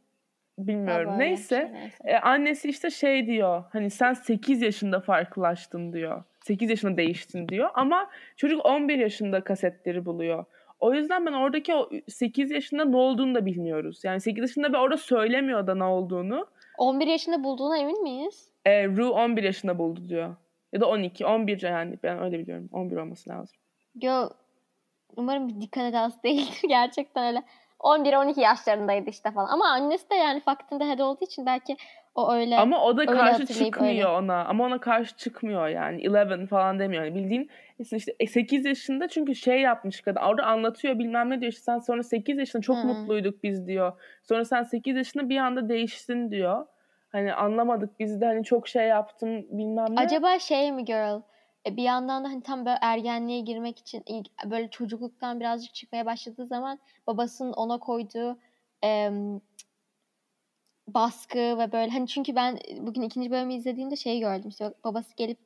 [0.57, 1.13] Bilmiyorum.
[1.13, 1.71] Bir Neyse.
[1.73, 1.97] neyse.
[2.03, 3.63] E, annesi işte şey diyor.
[3.69, 6.23] Hani sen 8 yaşında farklılaştın diyor.
[6.45, 7.69] 8 yaşında değiştin diyor.
[7.73, 10.45] Ama çocuk 11 yaşında kasetleri buluyor.
[10.79, 14.01] O yüzden ben oradaki o 8 yaşında ne olduğunu da bilmiyoruz.
[14.03, 16.47] Yani 8 yaşında ve orada söylemiyor da ne olduğunu.
[16.77, 18.51] 11 yaşında bulduğuna emin miyiz?
[18.65, 20.35] E, Rue 11 yaşında buldu diyor.
[20.73, 21.25] Ya da 12.
[21.25, 22.69] 11 yani ben öyle biliyorum.
[22.71, 23.57] 11 olması lazım.
[24.01, 24.29] Yo,
[25.15, 27.43] umarım bir dikkat edası değildir gerçekten öyle.
[27.79, 29.47] 11-12 yaşlarındaydı işte falan.
[29.47, 31.77] Ama annesi de yani faktinde head olduğu için belki
[32.15, 32.57] o öyle.
[32.57, 34.07] Ama o da karşı çıkmıyor öyle.
[34.07, 34.45] ona.
[34.45, 36.09] Ama ona karşı çıkmıyor yani.
[36.09, 37.03] 11 falan demiyor.
[37.03, 40.19] Yani bildiğin işte 8 yaşında çünkü şey yapmış kadın.
[40.19, 41.51] Orada anlatıyor bilmem ne diyor.
[41.51, 42.87] İşte sen sonra 8 yaşında çok Hı.
[42.87, 43.93] mutluyduk biz diyor.
[44.23, 46.65] Sonra sen 8 yaşında bir anda değiştin diyor.
[47.11, 49.99] Hani anlamadık biz de hani çok şey yaptım bilmem ne.
[49.99, 51.21] Acaba şey mi girl?
[51.65, 56.05] E, bir yandan da hani tam böyle ergenliğe girmek için ilk- böyle çocukluktan birazcık çıkmaya
[56.05, 58.37] başladığı zaman babasının ona koyduğu
[58.81, 59.41] em,
[60.87, 65.37] baskı ve böyle hani çünkü ben bugün ikinci bölümü izlediğimde şey gördüm işte babası gelip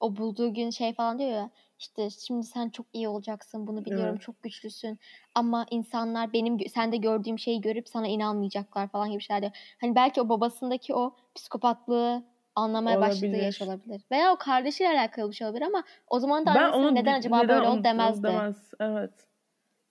[0.00, 4.14] o bulduğu gün şey falan diyor ya işte şimdi sen çok iyi olacaksın bunu biliyorum
[4.14, 4.22] Evet.
[4.22, 4.98] çok güçlüsün
[5.34, 9.52] ama insanlar benim sende gördüğüm şeyi görüp sana inanmayacaklar falan gibi şeyler diyor.
[9.80, 12.22] Hani belki o babasındaki o psikopatlığı
[12.56, 13.78] anlamaya başladığı yaş Olabilir.
[13.84, 14.02] olabilir.
[14.10, 17.36] Veya o kardeşiyle alakalı bir şey olabilir ama o zaman da Ben onu neden acaba
[17.42, 18.22] neden böyle ol demezdi.
[18.22, 18.70] demez.
[18.80, 19.10] Evet.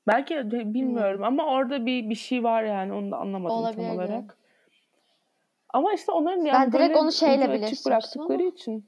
[0.08, 3.92] Belki de bilmiyorum ama orada bir bir şey var yani onu da anlamadım tam Olabilirdi.
[3.92, 4.38] olarak.
[5.74, 8.86] Ama işte onların Ben yani direkt böyle onu şeyle açık bıraktıkları için.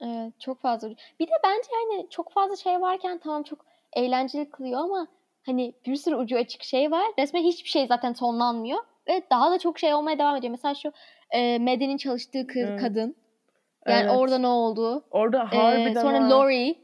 [0.00, 0.88] Evet, çok fazla.
[1.20, 3.58] Bir de bence yani çok fazla şey varken tamam çok
[3.92, 5.06] eğlenceli kılıyor ama
[5.46, 7.04] hani bir sürü ucu açık şey var.
[7.18, 8.78] Resmen hiçbir şey zaten sonlanmıyor
[9.08, 10.50] ve daha da çok şey olmaya devam ediyor.
[10.50, 10.92] Mesela şu
[11.32, 12.80] e, Maddie'nin çalıştığı kız, Evet.
[12.80, 13.16] kadın.
[13.88, 14.10] Yani Evet.
[14.16, 15.04] orada ne oldu?
[15.10, 16.30] Orada Ee, harbiden sonra ha.
[16.30, 16.74] Lori.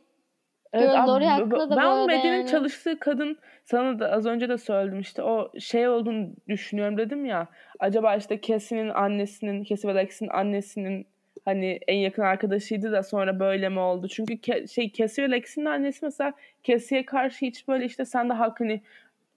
[0.73, 2.47] Evet, abi, Lori hakkında da ben Maddie'nin yani.
[2.51, 7.49] çalıştığı kadın sana da az önce de söyledim işte o şey olduğunu düşünüyorum dedim ya
[7.79, 11.07] acaba işte Cassie'nin annesinin Cassie ve Lex'in annesinin
[11.45, 14.09] hani en yakın arkadaşıydı da sonra böyle mi oldu?
[14.09, 16.33] Çünkü Ke- şey Cassie ve Lex'in annesi mesela
[16.65, 18.81] Cassie'ye karşı hiç böyle işte sen de hak hani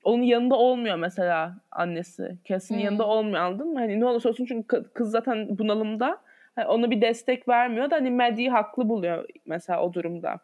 [0.04, 2.38] onun yanında olmuyor mesela annesi.
[2.46, 2.86] Cassie'nin Hmm.
[2.86, 3.80] yanında olmuyor anladın mı?
[3.80, 6.18] Hani ne olursa olsun çünkü kı- kız zaten bunalımda.
[6.56, 10.36] Hani ona bir destek vermiyor da hani Maddie'yi haklı buluyor mesela o durumda.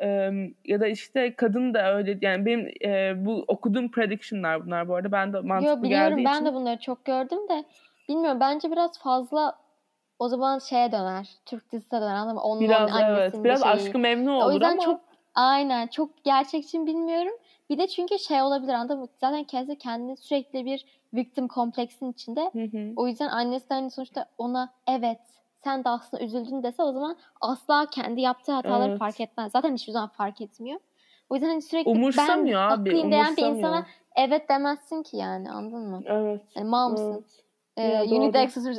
[0.00, 0.30] Ee,
[0.64, 5.12] ya da işte kadın da öyle yani benim e, bu okuduğum prediction'lar bunlar bu arada
[5.12, 7.64] ben de mantıklı Yo biliyorum geldiği ben için de bunları çok gördüm de
[8.08, 9.54] bilmiyorum bence biraz fazla
[10.18, 11.28] o zaman şeye döner.
[11.46, 12.40] Türk dizisine döner mı?
[12.42, 13.72] Onun biraz onun evet biraz şeyi.
[13.72, 15.00] aşkı memnun O olur yüzden ama çok
[15.34, 17.32] aynen çok gerçekçi mi bilmiyorum.
[17.70, 19.08] Bir de çünkü şey olabilir anladın mı?
[19.20, 22.50] Zaten kendisi kendini sürekli bir victim kompleksin içinde.
[22.52, 22.92] Hı hı.
[22.96, 25.20] O yüzden annesi de hani sonuçta ona evet
[25.64, 28.98] sen de aslında üzüldün dese o zaman asla kendi yaptığı hataları Evet.
[28.98, 29.52] fark etmez.
[29.52, 30.80] Zaten hiçbir zaman fark etmiyor.
[31.30, 35.50] O yüzden hani sürekli umursamıyor ben abi haklıyım diyen bir insana evet demezsin ki yani
[35.50, 36.02] anladın mı?
[36.06, 36.42] Evet.
[36.56, 37.12] Yani mal mısın?
[37.12, 37.44] evet.
[37.76, 38.34] Ee, you need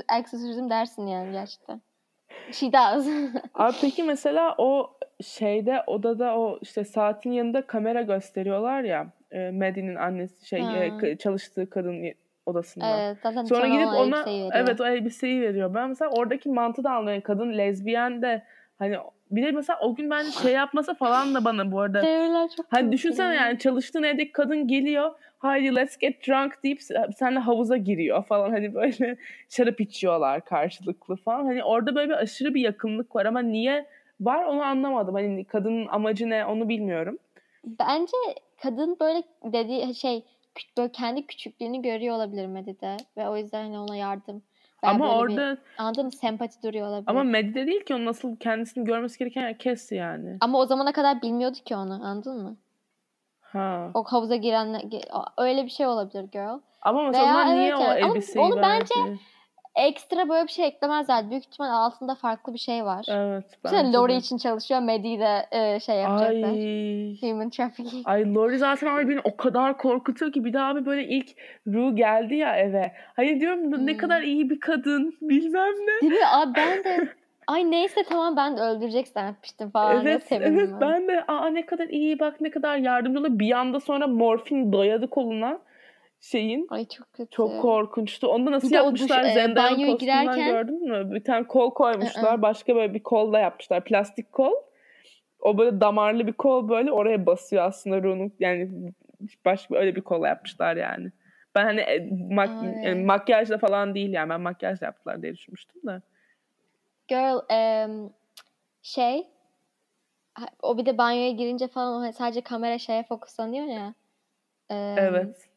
[0.10, 1.82] exorcism dersin yani gerçekten.
[2.53, 3.07] She does.
[3.53, 4.89] Abi peki mesela o
[5.21, 11.17] şeyde odada o işte saatin yanında kamera gösteriyorlar ya e, Maddie'nin annesi şey e, k-
[11.17, 12.03] çalıştığı kadın
[12.45, 12.85] odasında.
[12.85, 15.73] evet zaten Sonra gidip ona evet o elbiseyi veriyor.
[15.73, 17.23] Ben mesela oradaki mantığı da anlıyorum.
[17.23, 18.43] Kadın lezbiyen de
[18.79, 18.97] hani
[19.32, 22.65] bir de mesela o gün ben şey yapmasa falan da bana bu arada Teoriler çok
[22.70, 23.42] Hani düşünsene ya.
[23.42, 25.12] yani çalıştığın evdeki kadın geliyor.
[25.38, 26.82] Haydi let's get drunk deyip
[27.18, 28.50] seninle havuza giriyor falan.
[28.50, 29.18] Hani böyle
[29.50, 31.46] şarap içiyorlar karşılıklı falan.
[31.46, 33.86] Hani orada böyle bir aşırı bir yakınlık var ama niye
[34.22, 35.15] var onu anlamadım.
[35.15, 37.18] Hani kadının amacı ne onu bilmiyorum.
[37.65, 38.18] Bence
[38.62, 40.24] kadın böyle dediği şey
[40.78, 44.42] böyle kendi küçüklüğünü görüyor olabilir Medide ve o yüzden hani ona yardım
[44.84, 47.04] veya ama orada bir anladın mı sempati duruyor olabilir.
[47.10, 50.38] ama Ama, Medide değil ki onun nasıl kendisini görmesi gereken Cassie yani.
[50.58, 52.58] o zamana kadar bilmiyordu ki onu anladın mı?
[53.42, 53.92] Ha.
[53.94, 56.60] O havuza girenler ge- öyle bir şey olabilir girl.
[56.82, 58.04] Ama mesela o zaman niye evet o yani.
[58.04, 59.20] Ama elbiseyi onu bence verdi?
[59.75, 61.29] Ekstra böyle bir şey eklemezler.
[61.29, 63.05] Büyük ihtimal altında farklı bir şey var.
[63.10, 63.45] Evet.
[63.63, 64.79] Bence Lori için çalışıyor.
[64.82, 66.49] Maddie de e, şey yapacaklar.
[66.49, 67.17] Ay.
[67.21, 68.08] Human trafficking.
[68.08, 71.29] Ay Lori zaten abi beni o kadar korkutuyor ki bir daha abi böyle ilk
[71.67, 72.91] Ru geldi ya eve.
[73.15, 73.97] Hani diyorum ne Hmm.
[73.97, 76.01] kadar iyi bir kadın bilmem ne.
[76.01, 76.27] Değil mi?
[76.34, 77.08] Abi ben de
[77.47, 81.88] ay neyse tamam ben de öldürecek zannetmiştim falan Evet evet ben de aa ne kadar
[81.88, 83.39] iyi bak ne kadar yardımcı oluyor.
[83.39, 85.60] Bir anda sonra morfin dayadı koluna
[86.21, 86.67] şeyin.
[86.69, 87.32] Ay çok kötü.
[87.32, 88.27] Çok korkunçtu.
[88.27, 89.23] Onu da nasıl Bir yapmışlar?
[89.23, 91.15] duş- e, Zendaya banyoya kostümden girerken- gördün mü?
[91.15, 92.38] Bir tane kol koymuşlar.
[92.38, 93.84] Hı Başka böyle bir kol da yapmışlar.
[93.84, 94.53] Plastik kol.
[95.39, 98.69] O böyle damarlı bir kol böyle oraya basıyor aslında Ru'nun yani
[99.45, 101.12] başka öyle bir kola yapmışlar yani.
[101.55, 101.97] Ben hani e,
[102.34, 106.01] mak- yani makyajla falan değil yani ben makyajla yaptılar diye düşünmüştüm de.
[107.08, 108.10] Girl em,
[108.82, 109.27] şey
[110.62, 113.93] o bir de banyoya girince falan o sadece kamera şeye fokuslanıyor ya.
[114.69, 115.48] Em, Evet.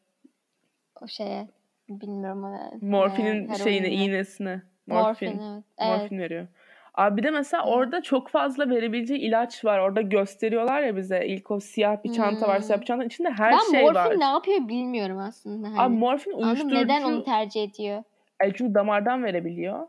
[1.01, 1.47] O şeye
[1.89, 2.89] bilmiyorum ne.
[2.89, 3.93] Morfinin e, şeyine mi?
[3.93, 4.61] iğnesine.
[4.87, 5.41] Morfin, Morfin.
[5.51, 5.63] evet.
[5.77, 6.01] Evet.
[6.01, 6.47] Morfin veriyor.
[6.93, 7.75] Abi bir de mesela Evet.
[7.75, 9.79] orada çok fazla verebileceği ilaç var.
[9.79, 11.25] Orada gösteriyorlar ya bize.
[11.27, 12.55] İlk o siyah bir çanta var.
[12.57, 12.63] Hmm.
[12.63, 14.19] Siyah bir çantanın içinde her ben şey morfin var.
[14.19, 15.67] ne yapıyor bilmiyorum aslında.
[15.67, 15.79] Hani.
[15.79, 16.75] Abi morfin uyuşturucu.
[16.75, 18.03] Neden onu tercih ediyor?
[18.43, 19.87] E çünkü damardan verebiliyor.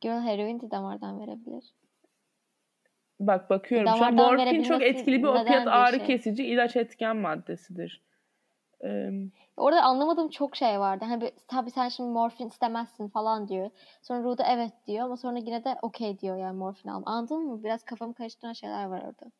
[0.00, 1.64] Girl heroin de damardan verebilir.
[3.20, 3.86] Bak bakıyorum.
[3.98, 6.06] Şu an Damardan morfin çok etkili bir bir ağrı şey?
[6.06, 8.02] kesici ilaç etken maddesidir.
[8.84, 9.10] Ee,
[9.56, 11.04] Orada anlamadığım çok şey vardı.
[11.08, 13.70] Hani tabii sen şimdi morfin istemezsin falan diyor.
[14.02, 17.06] Sonra Ruda evet diyor ama sonra yine de okey diyor yani morfin alma.
[17.06, 17.64] Anladın mı?
[17.64, 19.32] Biraz kafamı karıştıran şeyler var orada.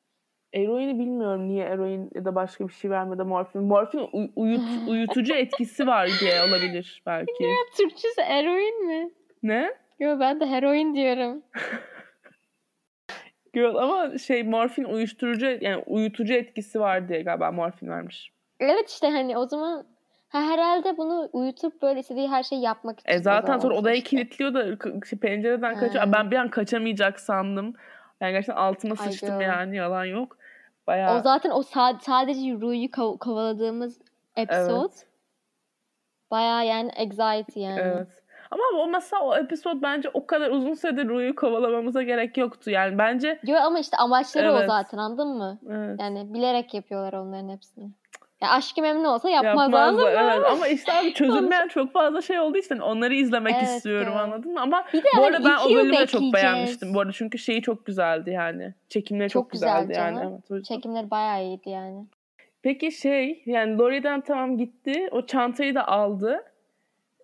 [0.53, 3.63] eroini bilmiyorum niye eroin ya da başka bir şey vermedi morfin.
[3.63, 7.55] Morfin uy- uyut- uyutucu etkisi var diye olabilir belki.
[7.77, 9.11] Türkçesi eroin mi?
[9.43, 9.75] Ne?
[9.99, 11.43] Yo ben de heroin diyorum.
[13.55, 18.33] Girl ama şey morfin uyuşturucu yani uyutucu etkisi var diye galiba morfin vermiş.
[18.63, 19.85] Evet işte hani o zaman
[20.29, 23.11] Ha, herhalde bunu uyutup böyle istediği her şeyi yapmak için.
[23.13, 24.09] E zaten o sonra odaya işte.
[24.11, 24.65] kilitliyor da
[25.07, 26.05] şey, pencereden kaçıyor.
[26.05, 26.13] Ha.
[26.13, 27.75] Ben bir an kaçamayacak sandım.
[28.21, 29.47] Yani gerçekten altıma Ay sıçtım girl.
[29.49, 30.37] yani yalan yok.
[30.87, 33.99] Bayağı O zaten o sa- sadece Ru'yu kov- kovaladığımız
[34.37, 34.93] episode.
[36.31, 37.81] Baya yani anxiety yani.
[37.81, 38.09] evet.
[38.51, 42.71] Ama o mesela o episod bence o kadar uzun süredir Ru'yu kovalamamıza gerek yoktu.
[42.71, 44.67] Yani bence Yo, ama işte amaçları o Evet.
[44.69, 45.59] zaten anladın mı?
[45.71, 46.01] evet.
[46.01, 47.91] Yani bilerek yapıyorlar onların hepsini.
[48.43, 50.03] Ya aşkı memnun olsa yapmaz mı?
[50.09, 50.47] evet.
[50.51, 54.21] Ama işte abi çözülmeyen çok fazla şey olduğu için onları izlemek Evet, istiyorum evet.
[54.21, 54.61] anladın mı?
[54.61, 56.95] Ama Bir de bu hani arada ben o bölümü de çok beğenmiştim.
[56.95, 58.75] Bu arada çünkü şeyi çok güzeldi yani.
[58.89, 60.17] Çekimleri çok, Çok güzel güzeldi yani.
[60.17, 60.43] canım.
[60.53, 60.65] Evet.
[60.65, 62.07] Çekimleri bayağı iyiydi yani.
[62.63, 65.09] Peki şey yani Lori'den tamam gitti.
[65.11, 66.45] O çantayı da aldı.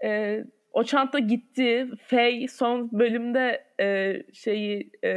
[0.04, 1.88] Ee, o çanta gitti.
[2.06, 5.10] Faye son bölümde e, şeyi e,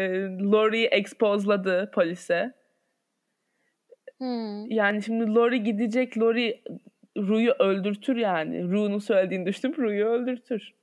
[0.52, 2.54] Lori'yi expozladı polise.
[4.22, 4.72] Hmm.
[4.72, 6.18] Yani şimdi Lori gidecek.
[6.18, 6.62] Lori
[7.18, 8.64] Ru'yu öldürtür yani.
[8.64, 9.74] Ru'nun söylediğini düştüm.
[9.78, 10.74] Ru'yu öldürtür.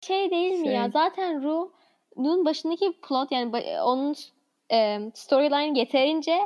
[0.00, 0.82] Şey değil mi ya?
[0.82, 0.90] Şey.
[0.92, 4.14] Zaten Ru'nun başındaki plot yani onun
[4.72, 6.38] e, storyline yeterince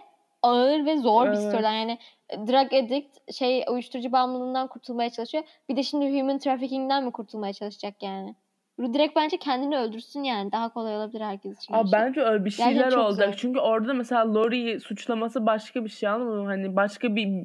[0.42, 1.38] ağır ve zor bir Evet.
[1.38, 1.76] storyline.
[1.76, 1.98] Yani
[2.28, 5.44] e, drug addict şey uyuşturucu bağımlılığından kurtulmaya çalışıyor.
[5.68, 8.34] Bir de şimdi human trafficking'den mi kurtulmaya çalışacak yani?
[8.78, 10.52] Direkt bence kendini öldürsün yani.
[10.52, 11.74] Daha kolay olabilir herkes için.
[11.74, 11.98] Abi şey.
[12.00, 13.28] bence öyle bir Gerçekten şeyler çok olacak.
[13.28, 13.36] zor.
[13.36, 16.46] Çünkü orada mesela Lori'yi suçlaması başka bir şey anladın mı?
[16.46, 17.44] Hani başka bir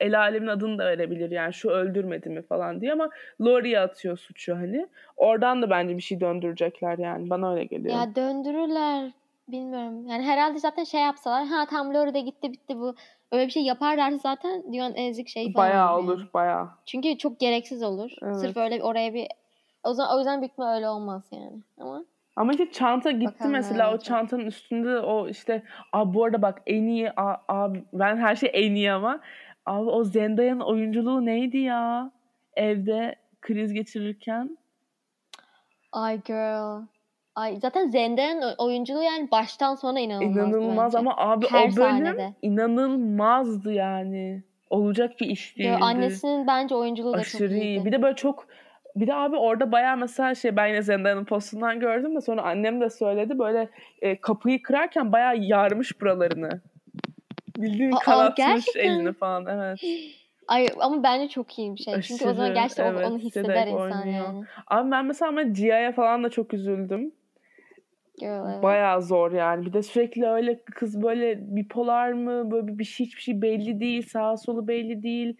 [0.00, 3.10] el alemin adını da verebilir yani şu öldürmedi mi falan diye ama
[3.40, 4.86] Lori'ye atıyor suçu hani.
[5.16, 7.30] Oradan da bence bir şey döndürecekler yani.
[7.30, 7.94] Bana öyle geliyor.
[7.94, 9.10] Ya döndürürler.
[9.48, 10.08] Bilmiyorum.
[10.08, 11.46] Yani herhalde zaten şey yapsalar.
[11.46, 12.94] Ha tam Lori de gitti bitti bu.
[13.32, 16.04] Öyle bir şey yaparlarsa zaten dünyanın en ezik şeyi falan bayağı olur.
[16.04, 16.28] olur yani.
[16.34, 16.68] bayağı.
[16.86, 18.10] Çünkü çok gereksiz olur.
[18.22, 18.36] Evet.
[18.36, 19.26] Sırf öyle oraya bir
[19.84, 21.62] o zaman o yüzden ihtimal öyle olmaz yani.
[21.80, 22.04] Ama
[22.36, 26.62] Ama işte çanta gitti Bakalım mesela o çantanın üstünde o işte abi bu arada bak
[26.66, 27.12] en iyi
[27.48, 29.20] abi ben her şey en iyi ama
[29.66, 32.10] abi o Zendaya'nın oyunculuğu neydi ya?
[32.56, 34.58] Evde kriz geçirirken.
[35.92, 36.82] ay girl.
[37.34, 40.98] Ay zaten Zendaya'nın oyunculuğu yani baştan sona inanılmazdı İnanılmaz bence.
[40.98, 42.34] ama abi Her o bölüm sahnede.
[42.42, 44.42] inanılmazdı yani.
[44.70, 45.78] Olacak bir iş Yo, değildi.
[45.84, 47.62] annesinin bence oyunculuğu da çok Aşırı iyi.
[47.62, 47.84] iyiydi.
[47.84, 48.46] Bir de böyle çok
[48.96, 52.80] bir de abi orada bayağı mesela şey ben yine Zendaya'nın postundan gördüm de sonra annem
[52.80, 53.68] de söyledi böyle
[54.02, 56.60] e, kapıyı kırarken bayağı yarmış buralarını.
[57.58, 58.80] Bildiğin Aa, kanatmış gerçekten.
[58.80, 59.80] elini falan evet.
[60.48, 62.02] Ay ama bence çok iyi bir şey.
[62.02, 64.24] Çünkü o zaman Aşırı, gerçekten onu- evet, onu hisseder insan oynuyor.
[64.24, 64.44] yani.
[64.66, 67.12] Abi ben mesela ama Gia'ya falan da çok üzüldüm.
[68.22, 68.62] Evet.
[68.62, 69.66] Bayağı zor yani.
[69.66, 74.08] Bir de sürekli öyle kız böyle bipolar mı böyle bir şey hiçbir şey belli değil.
[74.08, 75.36] Sağa solu belli değil.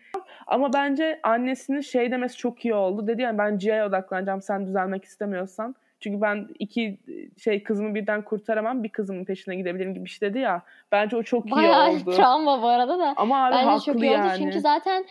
[0.46, 3.06] Ama bence annesinin şey demesi çok iyi oldu.
[3.06, 5.74] Dedi yani ben Cia'ya odaklanacağım sen düzelmek istemiyorsan.
[6.00, 6.98] Çünkü ben iki
[7.38, 8.82] şey kızımı birden kurtaramam.
[8.82, 10.62] Bir kızımın peşine gidebilirim gibi bir şey dedi ya.
[10.92, 12.10] Bence o çok Bayağı iyi oldu.
[12.16, 13.14] travma bu arada da.
[13.16, 14.38] Ama abi Bence haklı çok iyi oldu yani.
[14.38, 15.04] çünkü zaten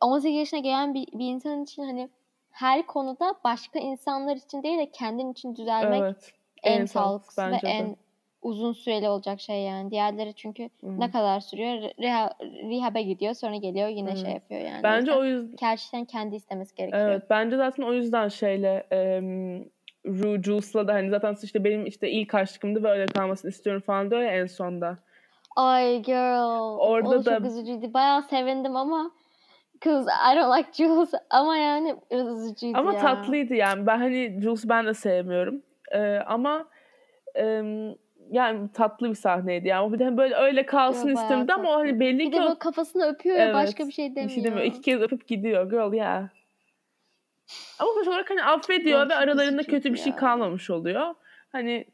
[0.00, 2.08] 18 yaşına gelen bir, bir insan için hani
[2.50, 6.32] her konuda başka insanlar için değil de kendin için düzelmek evet.
[6.66, 7.68] En, en sağlıklısı ve de.
[7.68, 7.96] en
[8.42, 9.90] uzun süreli olacak şey yani.
[9.90, 11.00] Diğerleri çünkü Hı.
[11.00, 11.90] ne kadar sürüyor?
[12.00, 14.22] Reha, rehab'e gidiyor sonra geliyor yine Evet.
[14.22, 14.82] şey yapıyor yani.
[14.82, 17.08] Bence o yüzden gerçekten kendi istemesi gerekiyor.
[17.08, 19.64] Evet bence zaten o yüzden şeyle em,
[20.06, 24.10] Ru Jules'la da hani zaten işte benim işte ilk aşkımdı ve öyle kalmasını istiyorum falan
[24.10, 24.98] diyor ya en sonda.
[25.56, 26.78] Ay girl.
[26.78, 27.94] Orada o da- çok üzücüydü.
[27.94, 29.10] Bayağı sevindim ama
[29.84, 33.00] Cause I don't like Jules ama yani üzücüydü Ama ya.
[33.00, 33.86] tatlıydı yani.
[33.86, 35.62] Ben hani Jules ben de sevmiyorum.
[35.92, 36.68] Ee, ama
[37.34, 37.94] em,
[38.30, 39.92] yani tatlı bir sahneydi yani.
[39.92, 42.58] Bir de böyle öyle kalsın Yo, istemdi ama o hani belli Bir ki de o
[42.58, 44.30] kafasını öpüyor ya Evet, başka bir şey bir demiyor.
[44.30, 44.64] şey demiyor.
[44.66, 45.70] İki kez öpüp gidiyor.
[45.70, 46.28] Girl yeah.
[47.78, 50.16] Ama sonuç olarak hani affediyor Girl ve aralarında kötü bir şey ya.
[50.16, 51.14] kalmamış oluyor.
[51.52, 51.84] Hani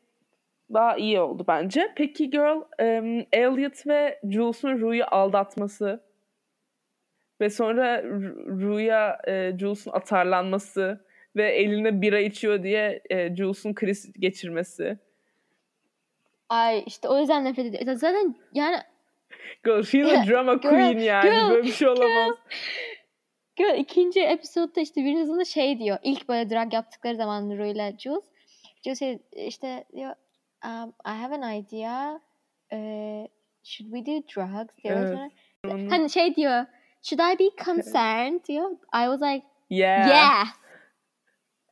[0.73, 1.93] daha iyi oldu bence.
[1.97, 6.01] Peki girl, em, Elliot ve Jules'un Ru'yu aldatması
[7.41, 11.05] ve sonra Ru- Ru'ya e, Jules'un atarlanması
[11.37, 14.99] ve eline bira içiyor diye e, Jules'un kriz geçirmesi.
[16.49, 17.95] Ay işte o yüzden nefret ediyorum.
[17.99, 18.77] Zaten yani
[19.65, 21.31] Girl, she's a drama Girl, queen yani.
[21.31, 22.37] girl, Böyle bir şey olamaz.
[23.57, 25.99] Gö- ikinci episodda işte birinci sezonda şey diyor.
[26.03, 28.25] İlk böyle drag yaptıkları zaman Rue ile Jules.
[28.85, 30.15] Jules şey- işte diyor
[30.65, 32.21] um, I have an idea.
[32.73, 33.27] Uh,
[33.65, 34.77] should we do drugs?
[34.85, 34.97] diyor.
[35.07, 35.33] Evet.
[35.65, 36.65] Sonra- Hani şey diyor.
[37.03, 38.45] Should I be concerned?
[38.49, 38.71] diyor.
[38.71, 40.09] I was like Yeah.
[40.09, 40.47] yeah.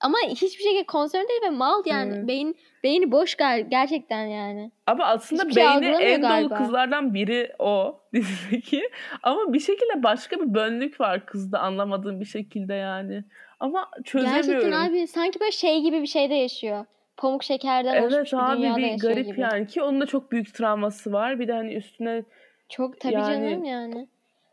[0.01, 2.13] Ama hiçbir şekilde concerned değil ve mal yani.
[2.17, 2.29] Evet.
[2.29, 4.71] Beyin, beyni boş gal gerçekten yani.
[4.87, 6.55] Ama aslında Hiçbir şey beyni algılamıyor en dolu galiba.
[6.57, 8.83] kızlardan biri o dizideki.
[9.23, 13.25] Ama bir şekilde başka bir bönlük var kızda anlamadığım bir şekilde yani.
[13.61, 14.47] Ama çözemiyorum.
[14.47, 16.85] Gerçekten abi sanki böyle şey gibi bir şeyde yaşıyor.
[17.17, 19.41] Pamuk şekerden oluşmuş Evet bir abi dünyada bir garip gibi.
[19.41, 21.41] yani ki onun da çok büyük travması var.
[21.41, 22.23] Bir de hani üstüne
[22.69, 24.09] Çok tabii Yani- canım yani.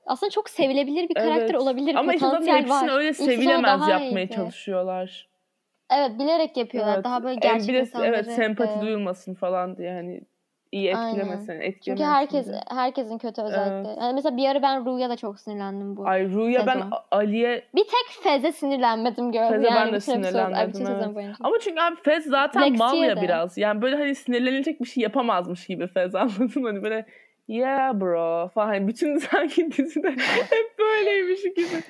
[0.06, 1.56] Aslında çok sevilebilir bir karakter Evet.
[1.56, 1.96] olabilir.
[1.96, 2.98] Ama işte hepsini var.
[2.98, 4.36] öyle sevilemez yapmaya iyiydi.
[4.36, 5.28] çalışıyorlar.
[5.94, 6.94] Evet bilerek yapıyorlar.
[6.96, 7.04] Evet.
[7.06, 8.10] Daha böyle Em, gerçek de insanları.
[8.10, 10.22] evet sempati e, duyulmasın falan diye hani
[10.72, 11.08] iyi Aynen.
[11.10, 12.62] etkilemesin, etkilemesin Çünkü herkes diye.
[12.70, 14.00] herkesin kötü özellikleri.
[14.00, 16.08] Yani mesela bir ara ben Ru'ya da çok sinirlendim bu.
[16.08, 16.82] Ay Ru'ya ben.
[17.12, 19.50] Ali'ye Bir tek Fez'e sinirlenmedim gördüm.
[19.52, 21.16] Fez'e ben yani de sinirlenmedim, ay, bütün sezon evet.
[21.16, 21.36] boyunca.
[21.44, 23.22] Ama çünkü abi Fez zaten Lexi'ye mal ya de.
[23.22, 23.58] biraz.
[23.58, 26.64] Yani böyle hani sinirlenilecek bir şey yapamazmış gibi Fez anladın?
[26.64, 27.06] Hani böyle
[27.48, 28.68] yeah bro falan.
[28.68, 30.10] Hani bütün sanki dizide
[30.50, 31.84] hep böyleymiş gibi.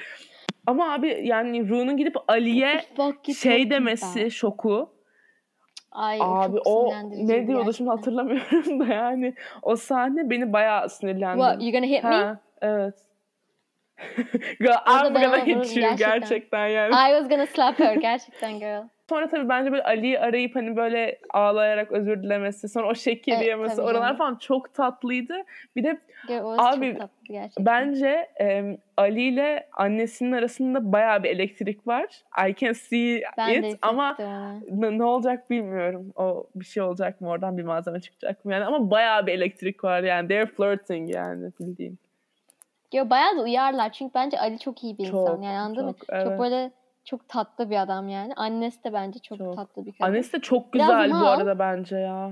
[0.67, 2.85] Ama abi yani Ru'nun gidip Ali'ye
[3.41, 4.29] şey demesi güzel.
[4.29, 4.97] şoku.
[5.91, 9.33] Ay, Abi çok o ne diyordu şimdi hatırlamıyorum da yani.
[9.61, 11.47] O sahne beni bayağı sinirlendirdi.
[11.47, 12.09] What, you gonna hit me?
[12.09, 12.93] Ha, evet.
[14.87, 16.19] Orada I'm ben gonna hit you gerçekten.
[16.19, 16.89] gerçekten yani.
[16.89, 18.83] I was gonna slap her gerçekten girl.
[19.09, 23.47] Sonra tabii bence böyle Ali'yi arayıp hani böyle ağlayarak özür dilemesi, sonra o şekeri Evet,
[23.47, 24.17] yemesi, oralar canım.
[24.17, 25.35] falan çok tatlıydı.
[25.75, 27.65] Bir de was Abi, çok tatlı gerçekten.
[27.65, 32.05] bence em, Ali ile annesinin arasında bayağı bir elektrik var.
[32.49, 34.17] I can see ben it ama
[34.71, 36.13] ne, ne olacak bilmiyorum.
[36.15, 39.83] O bir şey olacak mı oradan bir malzeme çıkacak mı yani ama bayağı bir elektrik
[39.83, 40.27] var yani.
[40.27, 41.99] They're flirting yani bildiğin.
[42.93, 45.93] Yo, bayağı da uyarlar çünkü bence Ali çok iyi bir insan Çok, yani anladın mı?
[45.99, 46.25] çok, evet.
[46.25, 46.71] Çok böyle
[47.07, 48.33] çok tatlı bir adam yani.
[48.35, 49.55] Annesi de bence çok, Çok.
[49.55, 50.11] tatlı bir kadın.
[50.11, 51.27] Annesi de çok Biraz güzel bu mal.
[51.27, 52.31] arada bence ya.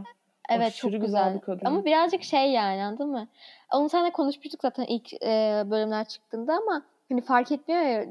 [0.49, 1.35] evet aşırı çok güzel güzel.
[1.35, 1.65] bir kadın.
[1.65, 3.27] Ama birazcık şey yani anladın mı?
[3.73, 8.05] Onu seninle konuşmuştuk zaten ilk e, bölümler çıktığında ama hani fark etmiyor ya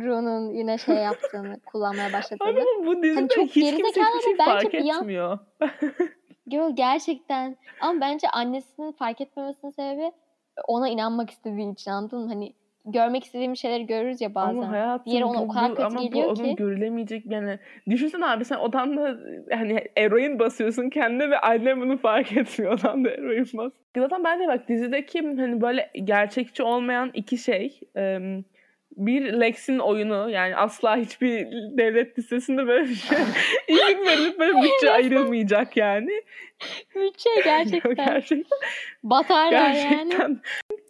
[0.00, 2.48] Ru'nun yine şey yaptığını, kullanmaya başladığını.
[2.48, 5.38] Ama bu dizide Hani çok hiç kimse hiçbir şey fark etmiyor.
[6.46, 10.12] Girl gerçekten ama bence annesinin fark etmemesinin sebebi
[10.68, 12.28] ona inanmak istediği için anladın mı?
[12.28, 12.52] Hani
[12.86, 14.56] görmek istediğimiz şeyleri görürüz ya bazen.
[14.56, 16.54] Ama hayatım Diğeri ona o kadar kötü ama geliyor bu ki.
[16.56, 17.58] görülemeyecek yani.
[17.90, 19.16] Düşünsene abi sen odanda
[19.52, 22.72] hani eroin basıyorsun kendine ve annen bunu fark etmiyor.
[22.80, 23.72] Odanda eroin bas.
[23.96, 27.80] Zaten bence bak dizideki hani böyle gerçekçi olmayan iki şey.
[27.94, 28.44] em,
[28.96, 31.46] bir Lex'in oyunu yani asla hiçbir
[31.78, 33.18] devlet listesinde böyle bir şey
[33.68, 36.22] izin verilip böyle bütçe ayrılmayacak yani.
[36.94, 37.94] Bütçe gerçekten.
[38.06, 38.58] Gerçekten.
[39.02, 40.36] Batarlar yani.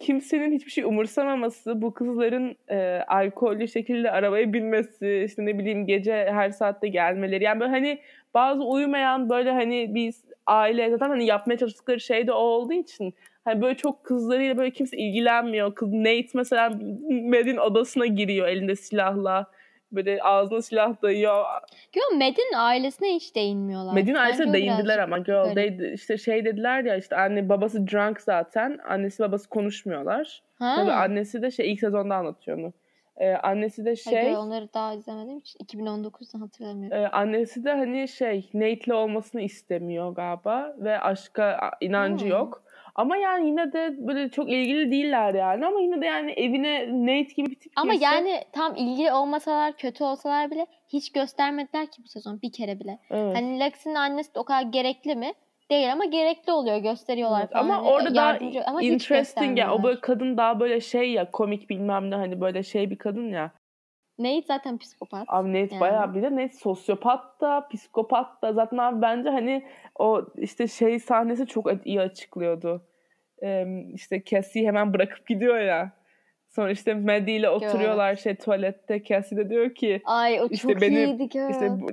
[0.01, 6.13] Kimsenin hiçbir şey umursamaması, bu kızların e, alkollü şekilde arabaya binmesi, işte ne bileyim gece
[6.13, 7.45] her saatte gelmeleri.
[7.45, 7.99] Yani böyle hani
[8.35, 13.15] bazı uyumayan böyle hani biz aile zaten hani yapmaya çalıştıkları şey de o olduğu için
[13.45, 15.75] hani böyle çok kızlarıyla böyle kimse ilgilenmiyor.
[15.75, 16.71] Kız Nate mesela
[17.09, 19.47] Med'in odasına giriyor elinde silahla.
[19.93, 21.45] Böyle ağzına silah dayıyor.
[21.93, 23.97] Girl Med'in ailesine hiç değinmiyorlar.
[23.97, 25.79] Bence ailesine değindiler ama girl garip.
[25.79, 30.43] they, işte şey dediler ya işte anne babası drunk zaten annesi babası konuşmuyorlar.
[30.59, 30.75] Ha.
[30.77, 32.73] Tabii annesi de şey ilk sezonda anlatıyor onu.
[33.17, 36.99] Ee, annesi de şey girl, onları daha izlemediğim için 2019'dan hatırlamıyorum.
[37.05, 42.31] e, annesi de hani şey Nate'le olmasını istemiyor galiba ve aşka inancı Hmm.
[42.31, 42.63] yok.
[42.97, 47.35] Ama yani yine de böyle çok ilgili değiller yani ama yine de yani evine Nate
[47.37, 52.03] gibi bir tip Ama girse- yani tam ilgili olmasalar, kötü olsalar bile hiç göstermediler ki
[52.05, 52.99] bu sezon bir kere bile.
[53.11, 53.37] evet.
[53.37, 55.33] Hani Lex'in annesi de o kadar gerekli mi?
[55.71, 57.65] Değil ama gerekli oluyor, gösteriyorlar Evet, falan.
[57.65, 59.75] Ama Hani orada daha ama interesting ya.
[59.75, 63.29] O böyle kadın daha böyle şey ya komik bilmem ne hani böyle şey bir kadın
[63.31, 63.51] ya.
[64.19, 65.25] Nate zaten psikopat.
[65.29, 65.81] Abi Nate Yani.
[65.81, 69.67] bayağı bir de Nate sosyopat da psikopat da zaten abi bence hani
[69.99, 72.87] o işte şey sahnesi çok iyi açıklıyordu.
[73.43, 75.93] Ee, işte Cassie hemen bırakıp gidiyor ya.
[76.49, 79.05] Sonra işte Maddie ile oturuyorlar şey tuvalette.
[79.05, 81.51] Cassie de diyor ki Ay o İşte çok benim- iyiydi girl.
[81.51, 81.87] işte bu,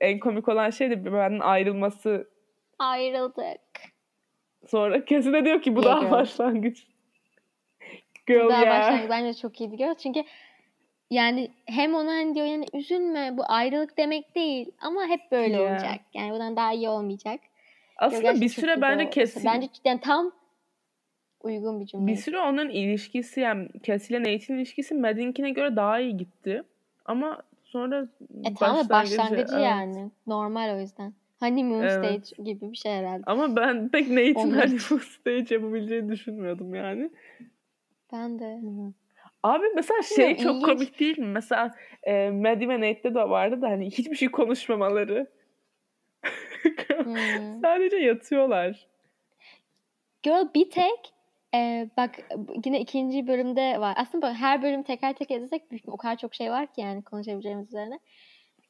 [0.00, 2.28] en komik olan şey de benden ayrılması.
[2.78, 3.60] Ayrıldık.
[4.66, 6.10] Sonra Cassie de diyor ki bu Yeah, daha girl.
[6.10, 6.86] başlangıç.
[8.26, 8.78] Girl Daha yeah.
[8.80, 9.94] başlangıç bence çok iyiydi girl.
[9.94, 10.24] Çünkü
[11.10, 15.72] yani hem ona hani diyor yani üzülme bu ayrılık demek değil ama hep böyle Yeah.
[15.72, 16.00] olacak.
[16.14, 17.40] Yani bundan daha iyi olmayacak.
[17.96, 20.32] Aslında bir süre bence Cassie Bence cidden tam
[21.42, 22.06] uygun bir cümle.
[22.06, 26.62] Bir süre onun ilişkisi yani Cassie ile Nate'in ilişkisi Maddie'ninkine göre daha iyi gitti.
[27.04, 28.08] Ama sonra
[28.44, 29.64] E tamam da başlangıcı evet.
[29.64, 30.10] yani.
[30.26, 31.12] Normal o yüzden.
[31.40, 32.26] Honeymoon Evet.
[32.26, 33.22] stage gibi bir şey herhalde.
[33.26, 37.10] Ama ben pek Nate'in bu stage yapabileceğini düşünmüyordum yani.
[38.12, 38.60] Ben de.
[39.42, 40.78] Abi mesela şey Bilmiyorum, çok ilginç.
[40.78, 41.26] komik değil mi?
[41.26, 45.26] Mesela e, Maddie ve Nate'de de vardı da hani hiçbir şey konuşmamaları.
[47.04, 47.60] Hmm.
[47.62, 48.86] Sadece yatıyorlar.
[50.22, 51.14] Girl bir tek
[51.54, 52.10] e, bak
[52.64, 53.94] yine ikinci bölümde var.
[53.96, 57.98] Aslında her bölüm teker teker izlesek o kadar çok şey var ki yani konuşabileceğimiz üzerine.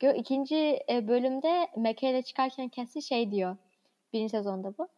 [0.00, 3.56] Girl ikinci bölümde McKay ile çıkarken Cassie şey diyor.
[4.12, 4.88] Birinci sezonda bu.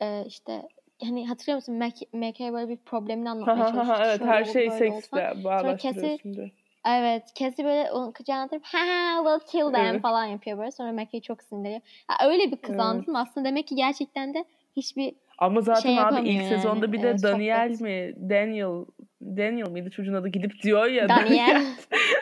[0.00, 0.62] E, işte
[1.02, 5.32] hani hatırlıyor musun Mac- McKay böyle bir problemini anlatmaya ha, evet Şöyle her şey seksle
[5.44, 6.50] bağlaştırıyorsun diyor.
[6.88, 7.22] Evet.
[7.34, 10.02] Cassie böyle onun kucağına atıp ha ha we'll kill them Evet.
[10.02, 10.70] falan yapıyor böyle.
[10.70, 11.80] Sonra McKay çok sinirleniyor.
[12.08, 12.80] Ha, öyle bir kız Evet.
[12.80, 13.20] anladın mı?
[13.20, 14.44] Aslında demek ki gerçekten de
[14.76, 17.80] hiçbir Ama zaten şey abi ilk yani, sezonda bir de e, Daniel sohbet.
[17.80, 18.84] mi Daniel
[19.22, 21.08] Daniel mıydı çocuğun adı gidip diyor ya.
[21.08, 21.66] Daniel.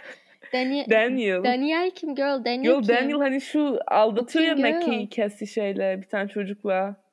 [0.53, 0.87] Daniel.
[0.91, 1.45] Daniel.
[1.45, 2.45] Daniel kim girl?
[2.45, 2.89] Daniel Yo kim?
[2.89, 4.75] Daniel hani şu aldatıyor ya Kim girl?
[4.75, 7.04] Mackie'yi Cassie şeyle bir tane çocukla.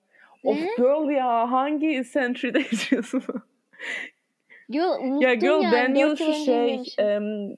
[0.44, 0.70] Of Ne?
[0.78, 3.24] girl ya hangi century'de yaşıyorsun?
[4.70, 5.72] Girl ya girl yani.
[5.72, 7.56] Daniel şu şey em,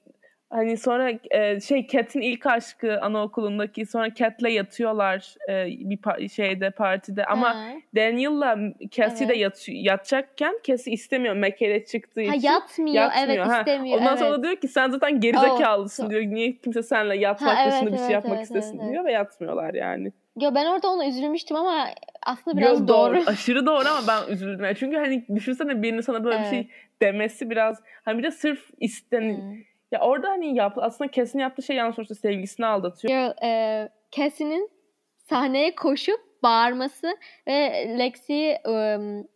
[0.50, 6.70] hani sonra e, şey Cat'in ilk aşkı anaokulundaki sonra Cat'le yatıyorlar e, bir pa- şeyde
[6.70, 7.64] partide ama Ha.
[7.96, 8.58] Daniel'la
[8.90, 9.40] Cassie de Evet.
[9.42, 12.48] yat- yatacakken Cassie istemiyor Mackie'yle çıktığı Ha için.
[12.48, 12.94] yatmıyor.
[12.94, 13.58] Yatmıyor, Evet ha.
[13.58, 13.98] istemiyor.
[13.98, 14.18] Ondan evet.
[14.18, 16.22] sonra diyor ki sen zaten gerizekalısın Oh, diyor.
[16.22, 19.04] Niye kimse seninle yatmak Ha, evet, dışında bir şey evet, yapmak evet, istesin evet, diyor
[19.04, 20.12] ve yatmıyorlar yani.
[20.40, 21.86] Yo, ben orada ona üzülmüştüm ama
[22.24, 23.22] aslında biraz doğru.
[23.26, 24.64] Aşırı doğru ama ben üzüldüm.
[24.64, 26.70] Yani çünkü hani düşünsene birinin sana böyle bir şey Evet.
[27.02, 29.58] demesi biraz hani bir de sırf isten Hmm.
[29.92, 33.14] ya orada hani yap aslında kesin yaptığı şey yanlış sonuçta sevgilisini aldatıyor.
[33.14, 34.70] Girl, e, Cassie'nin
[35.16, 37.16] sahneye koşup bağırması
[37.46, 39.26] ve Lexi'yi um,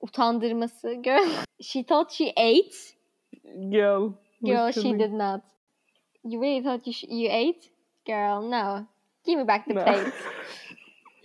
[0.00, 0.92] utandırması.
[1.02, 1.28] Girl,
[1.60, 2.76] she thought she ate.
[3.70, 4.12] Girl.
[4.44, 5.40] Girl, she did not.
[6.24, 7.60] You really thought you, you ate?
[8.06, 8.86] Girl, no.
[9.24, 9.84] Give me back the No.
[9.84, 10.12] plate.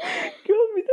[0.48, 0.92] Girl bir de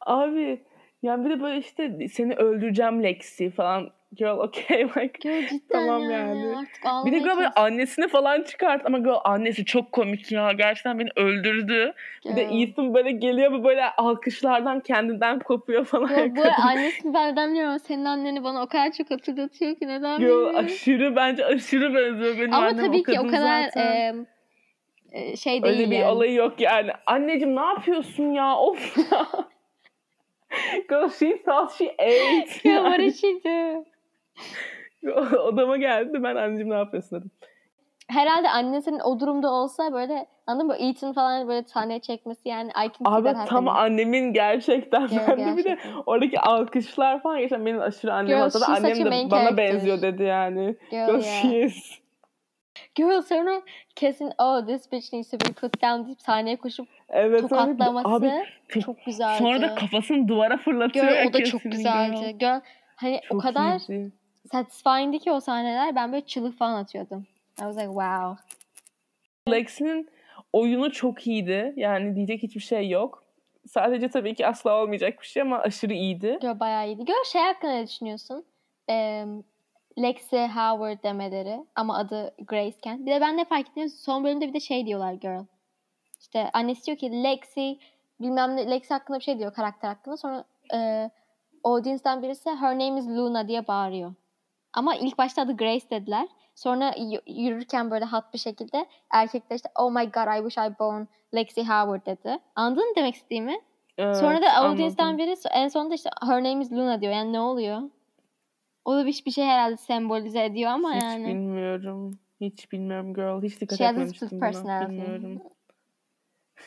[0.00, 0.60] abi
[1.02, 3.90] yani bir de böyle işte seni öldüreceğim Lexi falan.
[4.16, 5.18] Girl okay like.
[5.20, 6.38] Girl cidden Tamam yani.
[6.40, 6.56] yani.
[6.56, 10.52] Artık Bir de girl böyle annesini falan çıkart ama girl annesi çok komik ya.
[10.52, 11.92] Gerçekten beni öldürdü.
[12.24, 12.62] Bir de Girl.
[12.62, 16.08] Ethan böyle geliyor ve böyle alkışlardan kendinden kopuyor falan.
[16.08, 19.88] Girl, bu annesini ben neden bilmiyorum ama senin anneni bana o kadar çok hatırlatıyor ki
[19.88, 20.56] neden Girl bilmiyorum.
[20.56, 23.86] aşırı bence aşırı benziyor benim Ama annem tabii o ki o kadar zaten.
[23.86, 24.14] e,
[25.36, 26.10] şey değil Öyle bir yani.
[26.10, 26.90] olayı yok yani.
[27.06, 28.56] Anneciğim ne yapıyorsun ya?
[28.56, 29.26] Of ya.
[30.88, 32.60] Girl she thought she ate.
[32.64, 33.84] Girl, what did she do?
[35.42, 37.30] Odama geldi ben anneciğim ne yapıyorsun dedim.
[38.08, 40.76] Herhalde annesinin o durumda olsa böyle anladın mı?
[40.78, 45.20] Ethan falan böyle sahneye çekmesi yani I can see Abi that tam annemin gerçekten Girl,
[45.28, 49.10] ben de bir de oradaki alkışlar falan geçen benim aşırı annem Girl, hatta annem de
[49.10, 49.56] bana character.
[49.56, 50.76] benziyor dedi yani.
[50.90, 51.42] Girl, Girl yeah.
[51.42, 51.99] she is.
[52.94, 53.62] Girl sonra
[53.94, 57.40] kesin oh this bitch needs to be put down deyip sahneye koşup Evet.
[57.40, 58.32] tokatlaması Abi
[58.84, 59.38] çok güzeldi.
[59.38, 61.06] sonra da kafasını duvara fırlatıyor.
[61.08, 62.38] Ya o da çok güzeldi.
[62.38, 62.60] Girl
[62.96, 64.12] hani o Çok kadar iyiydi.
[64.52, 67.26] satisfying'di ki o sahneler ben böyle çığlık falan atıyordum.
[67.50, 68.44] I was like wow.
[69.50, 70.08] Lexi'nin
[70.52, 71.72] oyunu çok iyiydi.
[71.76, 73.24] Yani diyecek hiçbir şey yok.
[73.66, 76.38] Sadece tabii ki asla olmayacak bir şey ama aşırı iyiydi.
[76.40, 77.04] Girl bayağı iyiydi.
[77.04, 78.44] Girl şey hakkında ne düşünüyorsun?
[78.90, 79.24] Ee,
[79.98, 83.06] Lexi Howard demeleri ama adı Grace'ken.
[83.06, 83.88] Bir de ben ne fark ettim?
[83.88, 85.44] Son bölümde bir de şey diyorlar girl.
[86.20, 87.78] İşte annesi diyor ki Lexi
[88.20, 90.16] bilmem ne Lexi hakkında bir şey diyor karakter hakkında.
[90.16, 91.10] Sonra e,
[91.64, 94.14] audience'dan birisi her name is Luna diye bağırıyor.
[94.72, 96.28] Ama ilk başta adı Grace dediler.
[96.54, 96.94] Sonra
[97.26, 101.02] yürürken böyle hat bir şekilde erkekler işte oh my god I wish I born
[101.34, 102.38] Lexi Howard dedi.
[102.54, 103.60] Anladın mı demek istediğimi?
[103.98, 107.12] Evet, Sonra da audience'dan biri en sonunda işte her name is Luna diyor.
[107.12, 107.82] Yani ne oluyor?
[108.84, 111.26] O da bir, bir şey herhalde sembolize ediyor ama Hiç yani.
[111.26, 112.18] bilmiyorum.
[112.40, 113.42] Hiç bilmiyorum girl.
[113.42, 114.88] Hiç dikkat a etmemiştim buna.
[114.88, 115.42] Bilmiyorum.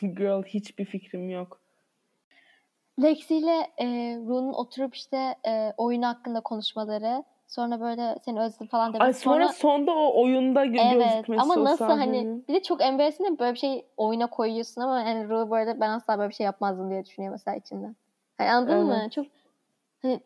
[0.00, 1.60] girl hiçbir fikrim yok.
[3.02, 3.86] Lexi ile e,
[4.16, 7.24] Rune'un oturup işte e, oyun hakkında konuşmaları.
[7.46, 9.04] Sonra böyle seni özledim falan demesi.
[9.04, 12.44] Ay sonra, sonda o oyunda evet gözükmesi ama nasıl hani sahnenin.
[12.48, 16.18] bir de çok embarrassing böyle bir şey oyuna koyuyorsun ama yani Rue arada ben asla
[16.18, 17.86] böyle bir şey yapmazdım diye düşünüyor mesela içinde.
[18.38, 18.98] Hani anladın mı?
[19.00, 19.12] Evet.
[19.12, 19.26] Çok
[20.02, 20.20] hani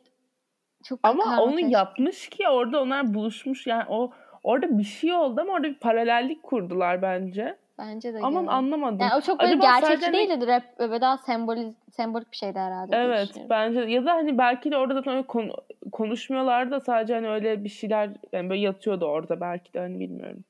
[0.84, 1.72] çok Ama onu karmakarışık.
[1.72, 3.66] yapmış ki orada onlar buluşmuş.
[3.66, 4.10] Yani o
[4.44, 7.56] orada bir şey oldu ama orada bir paralellik kurdular bence.
[7.78, 8.50] Bence de Aman öyle.
[8.50, 8.98] anlamadım.
[9.00, 10.46] Yani o çok böyle Acaba gerçekçi sadece hani- değildi.
[10.46, 12.96] Rap böyle daha semboliz, sembolik bir şeydi herhalde.
[12.96, 15.56] Evet bence ya da hani belki de orada zaten öyle konu-
[15.92, 20.44] konuşmuyorlardı da sadece hani öyle bir şeyler yani böyle yatıyordu orada belki de hani bilmiyorum.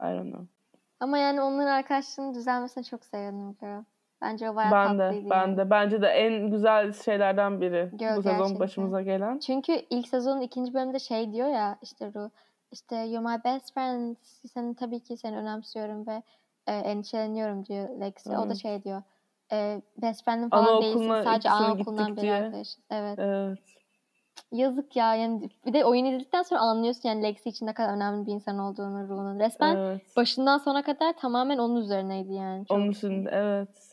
[0.00, 0.46] I don't know.
[1.00, 3.56] Ama yani onların arkadaşlığının düzelmesine çok sevindim.
[4.22, 5.56] Bence bayağı Ben de tatlıydı ben yani.
[5.56, 8.60] de bence de en güzel şeylerden biri Girl, bu sezon gerçekten.
[8.60, 9.38] başımıza gelen.
[9.38, 12.30] Çünkü ilk sezonun ikinci bölümünde şey diyor ya işte Ru
[12.72, 14.16] işte you're my best friend.
[14.54, 16.22] Seni tabii ki seni önemsiyorum ve
[16.66, 18.30] e, endişeleniyorum diyor Lexi.
[18.30, 18.56] O da Evet.
[18.56, 19.02] şey diyor.
[19.52, 20.98] E, best friend'im falan değilsin.
[20.98, 22.34] Anaokuluna Sadece anaokulundan bir diye.
[22.34, 22.78] arkadaşız.
[22.90, 23.18] Evet.
[23.18, 23.58] Evet.
[24.52, 25.14] Yazık ya.
[25.14, 28.58] Yani bir de oyun izledikten sonra anlıyorsun yani Lexi için ne kadar önemli bir insan
[28.58, 29.38] olduğunu Ru'nun.
[29.40, 30.16] Resmen evet.
[30.16, 32.66] başından sona kadar tamamen onun üzerineydi yani.
[32.66, 33.89] Çok Onun için evet.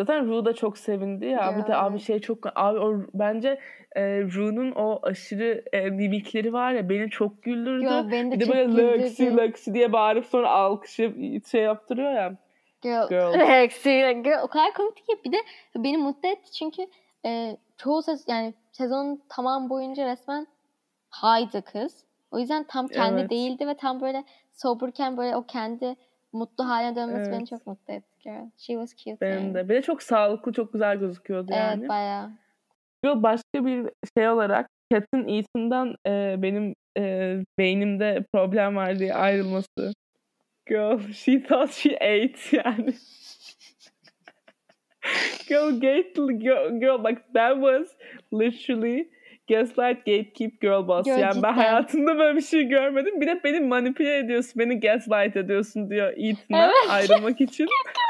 [0.00, 1.54] Zaten Ru da çok sevindi ya.
[1.58, 3.60] Bir de Ya, abi şey çok abi o bence
[3.96, 7.84] e, Ru'nun o aşırı e, mimikleri var ya beni çok güldürdü.
[7.84, 9.36] Yo, beni de bir de böyle Lexi.
[9.36, 11.14] Lexi diye bağırıp sonra alkışı
[11.50, 12.36] şey yaptırıyor ya.
[12.82, 13.08] Girl.
[13.08, 13.34] Girl.
[13.38, 14.22] Lexi.
[14.24, 14.42] Girl.
[14.42, 15.12] O kadar komikti ki.
[15.24, 15.36] Bir de
[15.76, 16.86] beni mutlu etti çünkü
[17.24, 20.46] e, çoğu ses yani sezonun tamam boyunca resmen
[21.22, 22.04] high'dı kız.
[22.30, 23.30] O yüzden tam kendi Evet.
[23.30, 25.96] değildi ve tam böyle soberken böyle o kendi
[26.32, 27.48] mutlu haline dönmesi beni Evet.
[27.48, 28.15] çok mutlu etti.
[28.26, 28.50] Girl.
[28.58, 29.20] She was cute.
[29.20, 29.68] Benim de.
[29.68, 31.78] Bir de çok sağlıklı çok güzel gözüküyordu yani.
[31.80, 32.30] Evet bayağı.
[33.04, 39.92] Girl başka bir şey olarak Cat'in Ethan'dan e, benim e, beynimde problem var diye ayrılması.
[40.66, 42.94] Girl, she thought she ate yani.
[45.48, 47.96] girl, gate, girl, girl, like that was
[48.32, 49.10] literally
[49.48, 51.04] Gaslight Gatekeep Girl Boss.
[51.04, 51.42] Girl, yani cidden.
[51.42, 53.20] ben hayatımda böyle bir şey görmedim.
[53.20, 56.74] Bir de beni manipüle ediyorsun, beni gaslight ediyorsun diyor Ethan'a Evet.
[56.90, 57.68] ayrılmak için.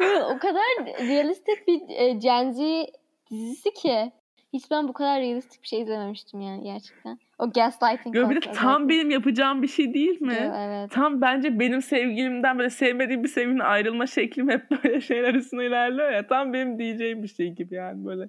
[0.00, 0.62] O kadar
[0.98, 2.86] realistik bir e, Gen Z
[3.30, 4.12] dizisi ki.
[4.52, 7.18] Hiç ben bu kadar realistik bir şey izlememiştim yani gerçekten.
[7.38, 10.34] O gaslighting Girl, bir de tam benim yapacağım bir şey değil mi?
[10.34, 10.90] Girl, evet.
[10.90, 16.12] Tam bence benim sevgilimden böyle sevmediğim bir sevgilinin ayrılma şeklim hep böyle şeyler arasında ilerliyor
[16.12, 16.26] ya.
[16.26, 18.28] Tam benim diyeceğim bir şey gibi yani böyle.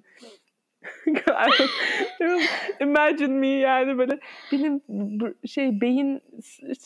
[2.80, 4.18] Imagine me yani böyle
[4.52, 4.82] benim
[5.46, 6.22] şey beyin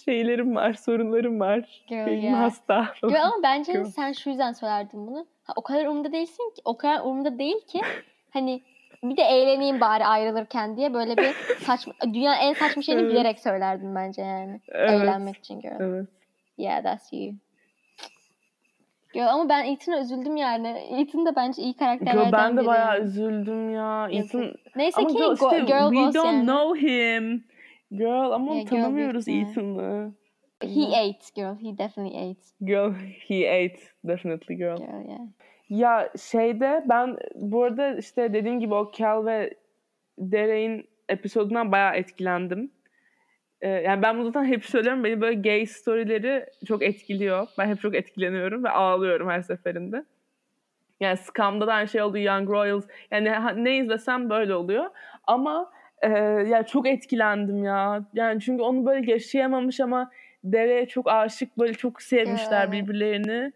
[0.05, 1.85] şeylerim var, sorunlarım var.
[1.89, 2.41] Girl, Beynim yeah.
[2.41, 2.95] hasta.
[3.03, 3.85] Girl, ama bence Girl.
[3.85, 5.27] sen şu yüzden söylerdin bunu.
[5.45, 7.81] Ha, o kadar umurumda değilsin ki, o kadar umurumda değil ki
[8.31, 8.63] hani
[9.03, 11.33] bir de eğleneyim bari ayrılırken diye böyle bir
[11.65, 13.13] saçma, dünyanın en saçma şeyini Evet.
[13.13, 14.61] bilerek söylerdin bence yani.
[14.69, 14.91] Evet.
[14.91, 15.81] Eğlenmek için girl.
[15.81, 16.09] Evet.
[16.59, 17.35] Yeah, that's you.
[19.15, 20.69] Girl, ama ben Ethan'a üzüldüm yani.
[20.91, 22.67] Ethan da bence iyi karakterlerden Girl, ben de biri.
[22.67, 24.09] bayağı üzüldüm ya.
[24.11, 24.35] Yazık.
[24.35, 26.47] Ethan Neyse ama ki girl, işte, girl we boss don't yani.
[26.47, 27.45] know him.
[27.91, 30.13] Girl ama Yeah, tanımıyoruz Ethan'ı.
[30.63, 31.57] He ate girl.
[31.65, 32.41] He definitely ate.
[32.65, 32.93] Girl,
[33.29, 33.81] he ate.
[34.05, 34.77] Definitely girl.
[34.77, 35.21] Girl, yeah.
[35.69, 39.55] Ya şeyde ben bu arada işte dediğim gibi o Cal ve
[40.19, 42.71] Derek'in episodundan bayağı etkilendim.
[43.63, 45.05] Ee, yani ben bunu zaten hep söylüyorum.
[45.05, 47.47] Beni böyle gay storyleri çok etkiliyor.
[47.59, 50.05] Ben hep çok etkileniyorum ve ağlıyorum her seferinde.
[51.01, 52.19] Yani Scum'da da aynı şey oldu.
[52.19, 52.85] Young Royals.
[53.11, 53.33] Yani
[53.65, 54.85] ne izlesem böyle oluyor.
[55.27, 55.71] Ama
[56.03, 56.09] e,
[56.49, 58.05] yani çok etkilendim ya.
[58.15, 60.11] Yani çünkü onu böyle yaşayamamış ama
[60.45, 62.73] Derek'e çok aşık böyle çok sevmişler Evet.
[62.73, 63.53] birbirlerini.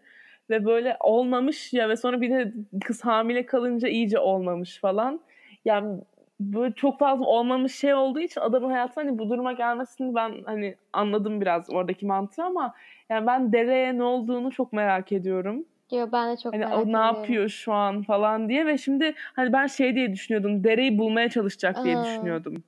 [0.49, 2.53] Ve böyle olmamış ya ve sonra bir de
[2.85, 5.21] kız hamile kalınca iyice olmamış falan.
[5.65, 5.99] Yani
[6.39, 10.75] böyle çok fazla olmamış şey olduğu için adamın hayatına hani bu duruma gelmesini ben hani
[10.93, 12.73] anladım biraz oradaki mantığı ama
[13.09, 15.65] yani ben Derek'e ne olduğunu çok merak ediyorum.
[15.89, 17.05] Girl, ben de çok Hani merak o ne ediyorum.
[17.05, 20.63] yapıyor şu an falan diye ve şimdi hani ben şey diye düşünüyordum.
[20.63, 22.03] Dereyi bulmaya çalışacak diye Aa.
[22.05, 22.63] düşünüyordum.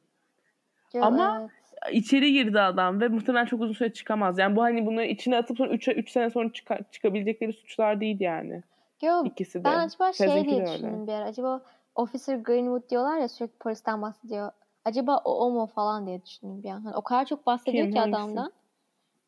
[0.93, 1.49] Girl, Ama- evet.
[1.91, 4.37] İçeri girdi adam ve muhtemelen çok uzun süre çıkamaz.
[4.37, 8.17] Yani bu hani bunu içine atıp sonra 3 3 sene sonra çıka- çıkabilecekleri suçlar değil
[8.19, 8.63] yani.
[8.99, 9.63] Girl, İkisi de.
[9.63, 11.25] Ben acaba şey Fez'inki diye düşündüm bir ara.
[11.25, 11.61] Acaba
[11.99, 14.51] Officer Greenwood diyorlar ya sürekli polisten bahsediyor.
[14.85, 16.81] Acaba o, o mu falan diye düşündüm bir an.
[16.81, 18.19] Hani o kadar çok bahsediyor Kim, ki hangisi?
[18.19, 18.51] adamdan.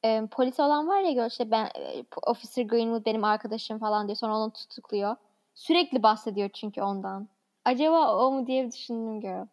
[0.06, 4.18] Ee, polis olan var ya işte ben e, Officer Greenwood benim arkadaşım falan diyor.
[4.18, 5.16] Sonra onu tutukluyor.
[5.56, 7.28] Sürekli bahsediyor çünkü ondan.
[7.66, 9.46] Acaba o mu diye düşündüm girl.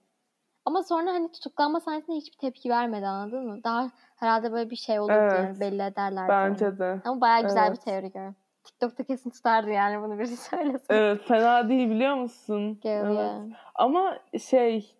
[0.64, 3.64] Ama sonra hani tutuklanma sahnesinde hiçbir tepki vermedi anladın mı?
[3.64, 5.30] Daha herhalde böyle bir şey olur Evet.
[5.30, 6.48] diye belli ederlerdi onu.
[6.50, 7.00] Bence de.
[7.04, 7.78] Ama bayağı güzel Evet.
[7.78, 8.32] bir teori girl.
[8.68, 10.84] TikTok'ta kesin tutardı yani bunu birisi söylese.
[10.88, 12.78] Evet fena değil biliyor musun?
[12.82, 13.16] Girl, evet.
[13.16, 13.42] yeah.
[13.74, 14.94] Ama şey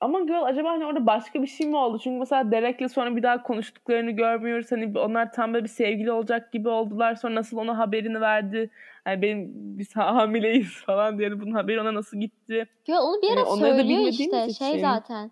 [0.00, 1.98] ama girl acaba hani orada başka bir şey mi oldu?
[1.98, 4.72] Çünkü mesela Derek'le sonra bir daha konuştuklarını görmüyoruz.
[4.72, 7.14] Hani onlar tam böyle bir sevgili olacak gibi oldular.
[7.14, 8.70] Sonra nasıl ona haberini verdi?
[9.04, 11.28] Hani benim biz hamileyiz falan diye.
[11.28, 12.66] Yani bunun haberi ona nasıl gitti?
[12.86, 14.80] Yo, onu bir Yani ara da söylüyor işte şey için.
[14.80, 15.30] zaten.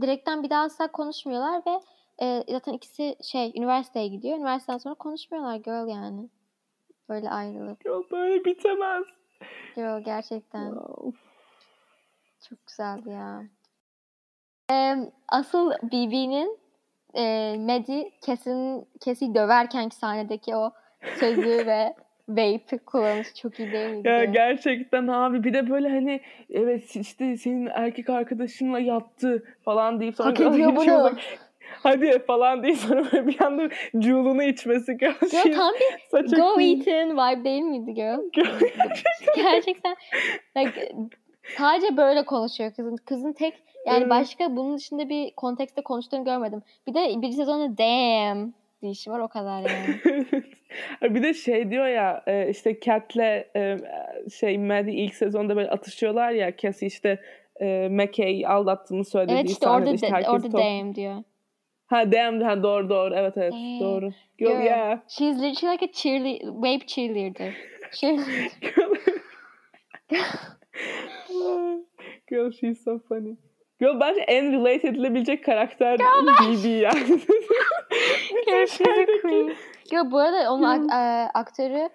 [0.00, 1.80] Direkten bir daha asla konuşmuyorlar ve
[2.22, 4.38] e, zaten ikisi şey üniversiteye gidiyor.
[4.38, 6.28] Üniversiteden sonra konuşmuyorlar girl yani.
[7.08, 7.84] Böyle ayrılıp.
[7.84, 9.04] Girl böyle bitemez.
[9.76, 10.74] Girl gerçekten
[12.48, 13.42] çok güzeldi ya.
[14.68, 16.58] Em, asıl BB'nin
[17.14, 20.72] e, Maddie kesin kesi döverkenki sahnedeki o
[21.18, 21.94] sözü ve
[22.28, 24.08] vape kullanışı çok iyi değil miydi?
[24.08, 30.16] Ya gerçekten abi bir de böyle hani evet işte senin erkek arkadaşınla yattı falan deyip
[30.16, 30.94] sonra Hak ediyor bunu.
[30.94, 31.18] olacak,
[31.82, 36.60] Hadi falan deyip sonra böyle bir anda Jule'unu içmesi Girl tam bir Saça Go.
[36.60, 38.20] Ethan vibe değil miydi girl?
[39.36, 39.96] Gerçekten
[40.56, 40.92] like,
[41.56, 42.96] sadece böyle konuşuyor kızın.
[42.96, 43.54] Kızın tek
[43.86, 44.10] yani Evet.
[44.10, 46.62] başka bunun dışında bir kontekste konuştuğunu görmedim.
[46.86, 48.52] Bir de bir sezonda damn
[48.82, 50.24] dişi var o kadar yani.
[51.14, 53.76] bir de şey diyor ya e, işte Cat'le e,
[54.38, 57.20] şey Maddie ilk sezonda böyle atışıyorlar ya Cassie işte
[57.60, 61.22] e, McKay aldattığını söylediği evet işte orada işte herkes orada top- damn diyor.
[61.94, 63.80] Ha damn ha doğru doğru evet evet Damn.
[63.80, 64.10] doğru.
[64.38, 64.98] Girl, Girl, yeah.
[65.08, 67.54] She's literally like a cheerleader, vape cheerleader.
[67.92, 68.50] Cheerleader.
[72.30, 73.36] Girl she's so funny.
[73.80, 77.06] Girl bence en relate edilebilecek karakter BB yani.
[78.46, 79.56] Girl, she's a queen.
[79.90, 81.88] Girl, bu arada onun ak- e, aktörü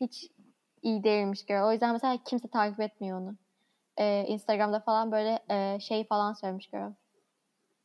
[0.00, 0.30] hiç
[0.82, 1.68] iyi değilmiş girl.
[1.68, 3.36] O yüzden mesela kimse takip etmiyor onu.
[3.96, 6.90] E, Instagram'da falan böyle e, şey falan söylemiş girl.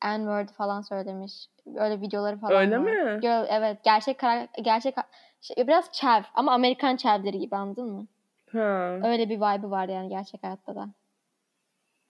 [0.06, 1.34] N-word falan söylemiş.
[1.76, 2.84] Öyle videoları falan Öyle var.
[3.14, 3.20] mi?
[3.22, 3.84] Girl, evet.
[3.84, 4.96] Gerçek karak- gerçek
[5.42, 8.08] şey, biraz çev ama Amerikan çevleri gibi anladın mı?
[8.52, 9.00] Ha.
[9.04, 10.90] Öyle bir vibe'ı var yani gerçek hayatta da.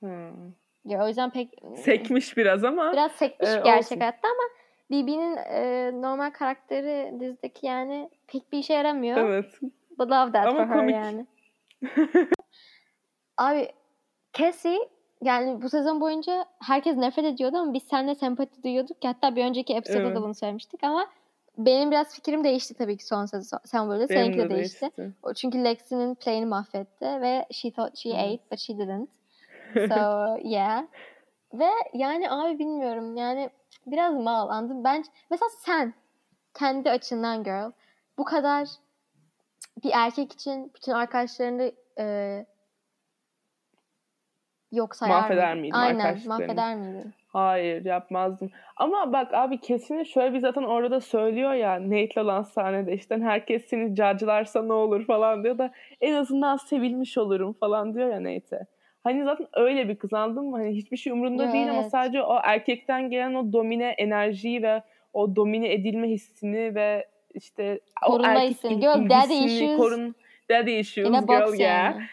[0.04, 0.30] ha.
[0.86, 2.94] Ya o yüzden pek Sekmiş biraz ama.
[2.94, 4.00] biraz sekmiş Ee, gerçek olsun.
[4.00, 4.44] hayatta ama
[4.92, 9.18] BB'nin e, normal karakteri dizideki yani pek bir işe yaramıyor.
[9.18, 9.60] Evet.
[10.00, 10.96] But love that Ama for her komik.
[10.96, 11.26] yani.
[13.38, 13.70] Abi
[14.34, 14.90] Cassie
[15.22, 19.46] yani bu sezon boyunca herkes nefret ediyordu ama biz seninle sempati duyuyorduk ki hatta bir
[19.46, 20.16] önceki episoda Evet.
[20.16, 21.08] da bunu söylemiştik ama
[21.58, 23.60] benim biraz fikrim değişti tabii ki son sezon.
[23.66, 24.82] Sen böyle seninki de de değişti.
[24.82, 25.14] değişti.
[25.24, 29.10] O çünkü Lexi'nin play'ini mahvetti ve she thought she ate but she didn't.
[29.74, 30.84] So yeah.
[31.54, 33.50] Ve yani abi bilmiyorum yani
[33.86, 34.84] biraz mal anladın.
[34.84, 35.94] Ben mesela sen
[36.54, 37.72] kendi açından girl
[38.18, 38.68] bu kadar
[39.84, 42.46] bir erkek için bütün arkadaşlarını e,
[44.72, 47.14] yok sayar Mahveder miydin Aynen mahveder miydin?
[47.28, 48.52] Hayır yapmazdım.
[48.78, 53.18] Ama bak abi kesin şöyle bir zaten orada da söylüyor ya Nate'le olan sahnede işte
[53.18, 58.24] herkes seni cacılarsa ne olur falan diyor da en azından sevilmiş olurum falan diyor ya
[58.24, 58.66] Nate'e.
[59.04, 60.58] Hani zaten öyle bir kız anladın mı?
[60.58, 61.92] Hani hiçbir şey umurunda Yo, değil ama evet.
[61.92, 64.82] sadece o erkekten gelen o domine enerjiyi ve
[65.14, 68.80] o domine edilme hissini ve işte Korunma o erkek hissini.
[68.80, 70.16] Girl, daddy issues korun
[70.50, 71.60] daddy issues girl yeah.
[71.60, 72.04] yani.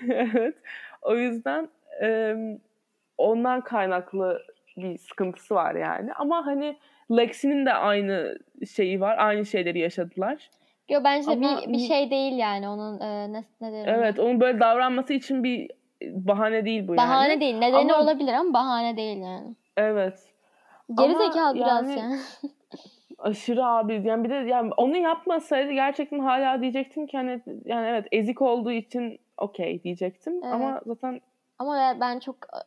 [0.34, 0.54] evet.
[1.02, 1.68] O yüzden
[2.02, 2.34] e,
[3.18, 4.42] ondan kaynaklı
[4.76, 6.12] bir sıkıntısı var yani.
[6.12, 6.76] Ama hani
[7.10, 8.38] Lexi'nin de aynı
[8.74, 9.16] şeyi var.
[9.18, 10.50] Aynı şeyleri yaşadılar.
[10.88, 13.94] Yo bence Ama- bir, bir şey değil yani onun e, ne, ne derim?
[13.94, 15.70] Evet, onun böyle davranması için bir
[16.02, 17.40] bahane değil bu Bahane yani.
[17.40, 17.54] değil.
[17.58, 19.54] Nedeni Ama- olabilir ama bahane değil yani.
[19.76, 20.32] Evet.
[20.98, 22.16] Geri Ama zekalı biraz yani- yani.
[23.18, 24.02] Aşırı abi.
[24.04, 28.72] Yani bir de yani onu yapmasaydı gerçekten hala diyecektim ki hani yani evet ezik olduğu
[28.72, 30.32] için okey diyecektim.
[30.44, 30.54] Evet.
[30.54, 31.20] Ama zaten
[31.58, 32.58] ama ben- çok e,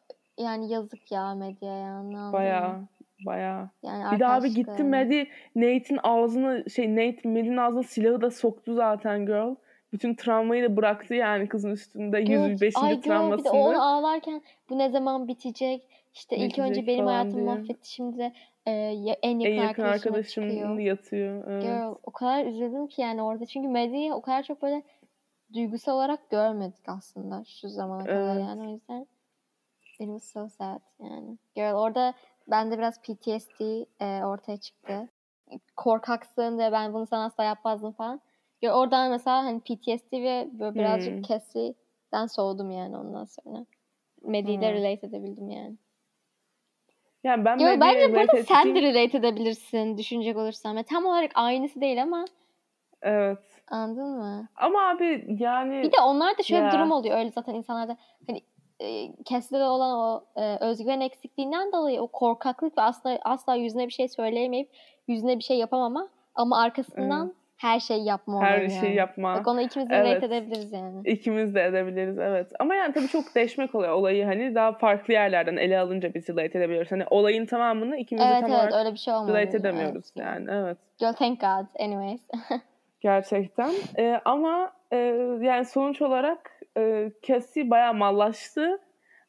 [0.43, 2.79] yani yazık ya medyaya anladın bayağı
[3.25, 4.83] bayağı Yani Bir de abi gitti.
[4.83, 9.55] Maddie Nate'in ağzını şey Nate Maddie'nin ağzına silahı da soktu zaten girl.
[9.93, 12.73] Bütün travmayı da bıraktı yani kızın üstünde Girl, 105.
[12.77, 13.51] ay girl, bir de travmasını.
[13.51, 15.83] onu ağlarken bu ne zaman bitecek?
[16.13, 18.33] İşte ilk Bitecek önce benim hayatımı mahvetti şimdi de
[18.65, 20.79] e, en yakın, en yakın arkadaşım çıkıyor.
[20.79, 21.43] yatıyor.
[21.47, 21.63] Evet.
[21.63, 23.45] Girl, o kadar üzüldüm ki yani orada.
[23.45, 24.83] Çünkü Maddie'yi o kadar çok böyle
[25.53, 28.41] duygusal olarak görmedik aslında şu zamana kadar Evet.
[28.47, 29.07] yani o yüzden
[29.99, 31.37] it was so sad yani.
[31.55, 32.13] Girl orada
[32.47, 33.61] bende biraz PTSD
[34.01, 35.09] e, ortaya çıktı.
[35.75, 38.21] Korkaksın ve ben bunu sana asla yapmazdım falan.
[38.61, 41.21] Girl, oradan mesela hani PTSD ve böyle birazcık Hmm.
[41.21, 43.65] Cassie'den soğudum yani ondan sonra.
[44.21, 44.75] Maddie'yle Hmm.
[44.83, 45.75] relate edebildim yani.
[47.23, 50.75] Yani ben Yo, bence burada relate sen de relate edebilirsin düşünecek olursan.
[50.75, 52.25] Ve tam olarak aynısı değil ama
[53.01, 53.58] Evet.
[53.71, 54.47] Anladın mı?
[54.55, 56.67] Ama abi yani Bir de onlarda şöyle Ya.
[56.71, 57.17] bir durum oluyor.
[57.17, 57.97] Öyle zaten insanlarda
[58.27, 58.41] hani
[58.79, 64.07] e, olan o e, özgüven eksikliğinden dolayı o korkaklık ve asla asla yüzüne bir şey
[64.07, 64.69] söyleyemeyip
[65.07, 68.95] yüzüne bir şey yapamama ama arkasından her şeyi yapma her şeyi yani.
[68.95, 69.35] yapma.
[69.35, 70.23] Bak ona ikimiz de Evet.
[70.23, 71.09] edebiliriz yani.
[71.09, 72.51] İkimiz de edebiliriz evet.
[72.59, 76.57] Ama yani tabii çok değişmek oluyor olayı hani daha farklı yerlerden ele alınca biz relate
[76.59, 76.91] edebiliyoruz.
[76.91, 80.27] Hani olayın tamamını ikimiz de Evet tam evet olarak öyle bir şey relate edemiyoruz Evet.
[80.27, 80.77] yani evet.
[80.99, 81.81] Girl, thank God.
[81.81, 82.21] Anyways.
[83.01, 83.71] Gerçekten.
[83.97, 84.97] Ee, ama e,
[85.41, 88.79] yani sonuç olarak e, Cassie bayağı mallaştı.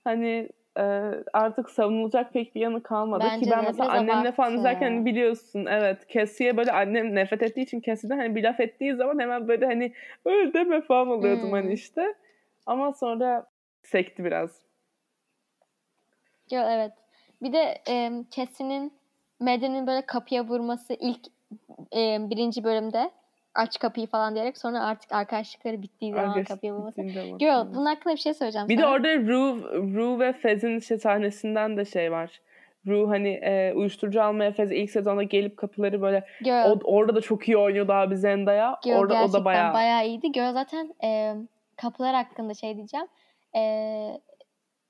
[0.05, 0.49] Hani
[0.79, 0.83] e,
[1.33, 3.25] artık savunulacak pek bir yanı kalmadı.
[3.25, 4.61] Bence Ki ben mesela annemle falan abarttı.
[4.61, 8.95] izlerken hani biliyorsun evet Cassie'ye böyle annem nefret ettiği için Cassie'den hani bir laf ettiği
[8.95, 9.93] zaman hemen böyle hani
[10.25, 11.53] öyle deme falan oluyordum Hmm.
[11.53, 12.15] hani işte.
[12.67, 13.47] Ama sonra
[13.83, 14.63] sekti biraz.
[16.51, 16.93] Yo, evet.
[17.43, 18.93] Bir de e, Cassie'nin
[19.41, 21.21] Maddie'nin böyle kapıya vurması ilk
[21.97, 23.11] e, birinci bölümde
[23.55, 27.37] aç kapıyı falan diyerek sonra artık arkadaşlıkları bittiği zaman Arkadaş bittiğinde ama.
[27.39, 28.93] Girl bunun hakkında bir şey söyleyeceğim Bir de sana.
[28.93, 29.63] orada Rue,
[29.95, 32.41] Rue ve Fez'in işte sahnesinden de şey var.
[32.87, 37.21] Rue hani e, uyuşturucu almaya Fez ilk sezonda gelip kapıları böyle Girl, o, orada da
[37.21, 38.79] çok iyi oynuyordu abi Zendaya.
[38.85, 40.33] Girl orada o da bayağı, bayağı iyiydi.
[40.33, 41.35] Girl zaten e,
[41.77, 43.07] kapılar hakkında şey diyeceğim.
[43.57, 43.63] E,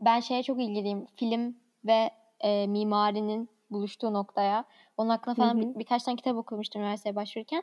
[0.01, 1.07] ben şeye çok ilgiliyim.
[1.17, 4.65] Film ve e, mimarinin buluştuğu noktaya.
[4.97, 5.61] Onun hakkında falan Hı hı.
[5.75, 7.63] bir- birkaç tane kitap okumuştum üniversiteye başvururken.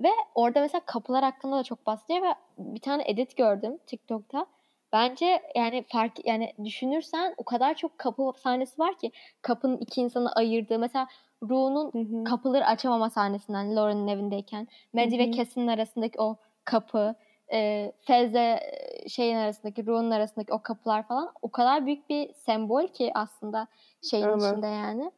[0.00, 4.46] Ve orada mesela kapılar hakkında da çok bahsediyor ve bir tane edit gördüm TikTok'ta.
[4.92, 10.32] Bence yani fark yani düşünürsen o kadar çok kapı sahnesi var ki kapının iki insanı
[10.32, 11.06] ayırdığı mesela
[11.42, 12.24] Ru'nun Hı hı.
[12.24, 17.14] kapıları açamama sahnesinden Lauren'ın evindeyken Maddie ve Cassie'nin arasındaki o kapı
[17.52, 18.60] e, Fez'le e,
[19.08, 23.66] şeyin arasındaki Ru'nun arasındaki o kapılar falan o kadar büyük bir sembol ki aslında
[24.10, 24.42] şeyin Evet.
[24.42, 25.10] içinde yani.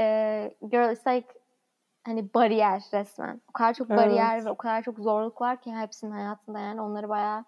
[0.00, 1.28] E, girl it's like
[2.04, 3.40] hani bariyer resmen.
[3.48, 4.46] O kadar çok bariyer Evet.
[4.46, 7.44] ve o kadar çok zorluk var ki hepsinin hayatında yani onları bayağı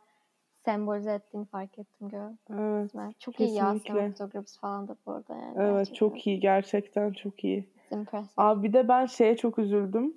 [0.64, 2.32] sembolize ettiğini fark ettim girl.
[2.50, 2.84] Evet.
[2.84, 3.14] resmen.
[3.18, 3.92] Çok iyi ya Kesinlikle.
[3.92, 5.54] cinematografisi falan da bu arada yani.
[5.56, 5.94] Evet gerçekten.
[5.94, 7.64] çok iyi gerçekten çok iyi.
[7.90, 8.32] İmpressive.
[8.36, 10.14] Abi bir de ben şeye çok üzüldüm.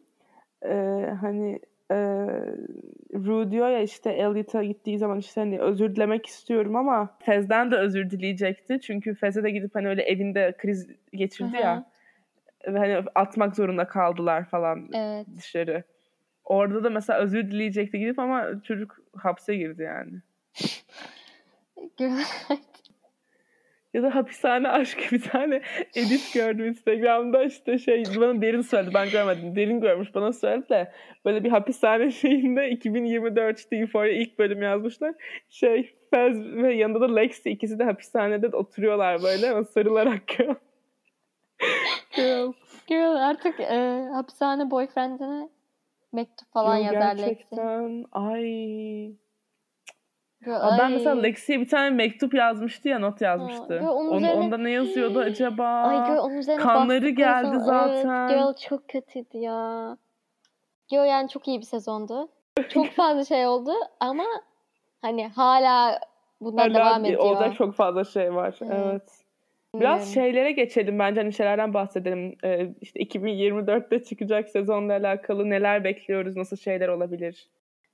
[0.65, 1.59] Ee, hani
[1.91, 1.97] e,
[3.13, 7.75] Rue diyor ya işte Elliot'a gittiği zaman işte hani özür dilemek istiyorum ama Fez'den de
[7.75, 8.79] özür dileyecekti.
[8.81, 11.85] Çünkü Fez'e de gidip hani öyle evinde kriz geçirdi ya.
[12.65, 15.27] Hani atmak zorunda kaldılar falan Evet.
[15.37, 15.83] dışarı.
[16.45, 20.21] Orada da mesela özür dileyecekti gidip ama çocuk hapse girdi yani.
[23.93, 25.61] Ya da hapishane aşkı bir tane
[25.95, 30.91] edit gördüm Instagram'da işte şey bana derin söyledi ben görmedim derin görmüş bana söyledi de
[31.25, 35.13] böyle bir hapishane şeyinde 2024 işte Euphoria ilk bölüm yazmışlar
[35.49, 40.21] şey Fez ve yanında da Lexi ikisi de hapishanede oturuyorlar böyle ama sarılarak
[42.15, 42.51] Girl.
[42.87, 45.49] Girl artık e, hapishane boyfriendine
[46.11, 47.25] mektup falan Yo, yazar Lexi.
[47.25, 48.43] gerçekten ay
[50.45, 50.93] Girl, Aa, ben ay.
[50.93, 53.67] mesela Lexi'ye bir tane mektup yazmıştı ya not yazmıştı.
[53.79, 55.65] Girl, onun Onu- üzerine- Onda ne yazıyordu acaba?
[55.67, 58.09] Ay girl onun üzerine kanları geldi zaman- zaten.
[58.29, 59.97] Evet girl çok kötüydü ya.
[60.87, 62.29] Girl yani çok iyi bir sezondu.
[62.69, 64.23] Çok fazla şey oldu ama
[65.01, 65.99] hani hala
[66.41, 67.19] bunlar Hala devam ediyor.
[67.21, 68.55] Olacak çok fazla şey var.
[68.61, 68.73] Evet.
[68.85, 69.22] Evet.
[69.79, 72.35] Biraz şeylere geçelim bence hani şeylerden bahsedelim.
[72.43, 77.49] Ee, işte 2024'te çıkacak sezonla alakalı neler bekliyoruz, nasıl şeyler olabilir?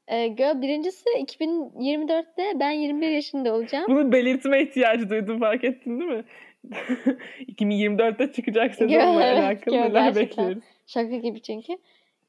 [0.07, 3.85] Ee, girl birincisi 2024'te ben 21 yaşında olacağım.
[3.89, 6.23] Bunu belirtme ihtiyacı duydum fark ettin değil mi?
[7.47, 10.45] 2024'te çıkacak sezonla Evet, alakalı girl, neler gerçekten.
[10.45, 10.63] bekliyoruz?
[10.87, 11.73] Şaka gibi çünkü.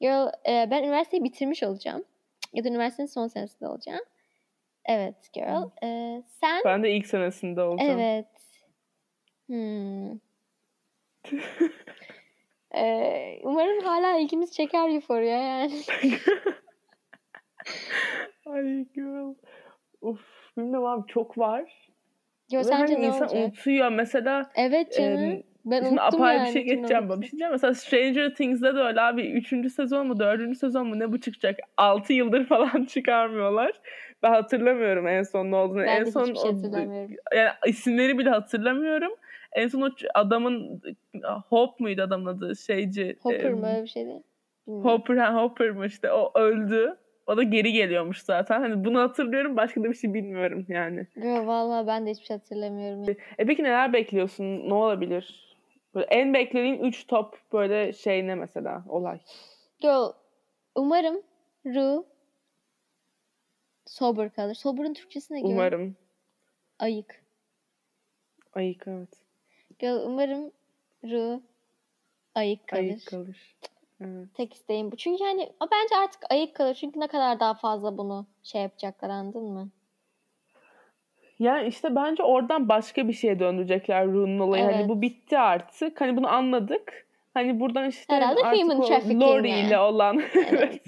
[0.00, 2.04] Girl e, ben üniversiteyi bitirmiş olacağım.
[2.54, 4.04] Ya da üniversitenin son senesinde olacağım.
[4.84, 5.68] Evet girl.
[5.84, 6.60] Ee, sen?
[6.64, 7.98] Ben de ilk senesinde olacağım.
[8.00, 8.26] Evet.
[9.50, 10.10] Hmm.
[12.74, 15.72] Ee, umarım hala ilgimiz çeker Euphoria yani.
[18.46, 19.34] Ay girl.
[20.00, 20.20] Uf,
[20.56, 21.90] bilmiyorum abi çok var.
[22.52, 23.42] Yo, Ve sence hani ne insan olacak?
[23.44, 23.88] unutuyor.
[23.92, 25.30] Mesela Evet canım.
[25.30, 26.48] Em, ben Şimdi unuttum apayrı yani.
[26.48, 27.04] bir şey geçeceğim.
[27.08, 27.22] Bir 2019'u.
[27.22, 27.52] şey diyeceğim.
[27.52, 29.22] Mesela Stranger Things'de de öyle abi.
[29.30, 31.58] Üçüncü sezon mu, dördüncü sezon mu ne bu çıkacak?
[31.76, 33.80] Altı yıldır falan çıkarmıyorlar.
[34.22, 35.80] Ben hatırlamıyorum en son ne olduğunu.
[35.82, 37.14] Ben en de son hiçbir şey o- hatırlamıyorum.
[37.34, 39.12] yani isimleri bile hatırlamıyorum.
[39.52, 40.82] En son o adamın
[41.48, 42.56] Hope muydu adamın adı?
[42.56, 43.16] Şeyci.
[43.22, 44.22] Hopper mı öyle bir şeydi?
[44.66, 46.96] Hopper, ha, Hopper mı işte o öldü.
[47.26, 48.60] O da geri geliyormuş zaten.
[48.60, 49.56] Hani bunu hatırlıyorum.
[49.56, 51.06] Başka da bir şey bilmiyorum yani.
[51.16, 53.04] Yo, vallahi ben de hiçbir şey hatırlamıyorum.
[53.04, 53.14] ya.
[53.38, 54.68] E peki neler bekliyorsun?
[54.68, 55.56] Ne olabilir?
[55.94, 59.20] Böyle en beklediğin 3 top böyle şey ne mesela olay?
[59.82, 60.12] Yo,
[60.74, 61.22] umarım
[61.66, 62.06] Ru
[63.86, 64.54] sober kalır.
[64.54, 65.40] Sober'ın Türkçesi ne?
[65.42, 65.96] Umarım.
[66.78, 67.24] Ayık.
[68.54, 69.19] Ayık evet.
[69.80, 70.50] Girl, umarım
[71.04, 71.40] Ru
[72.34, 72.80] ayık kalır.
[72.80, 73.56] Ayık kalır.
[74.00, 74.26] Evet.
[74.34, 74.96] Tek isteğim bu.
[74.96, 76.74] Çünkü hani o bence artık ayık kalır.
[76.74, 79.68] Çünkü ne kadar daha fazla bunu şey yapacaklar anladın mı?
[81.38, 84.64] Yani işte bence oradan başka bir şeye döndürecekler Rune'un olayı.
[84.64, 84.88] Hani Evet.
[84.88, 86.00] bu bitti artık.
[86.00, 87.06] Hani bunu anladık.
[87.34, 89.66] Hani buradan işte Herhalde artık human o Lori yani.
[89.66, 90.82] ile olan evet.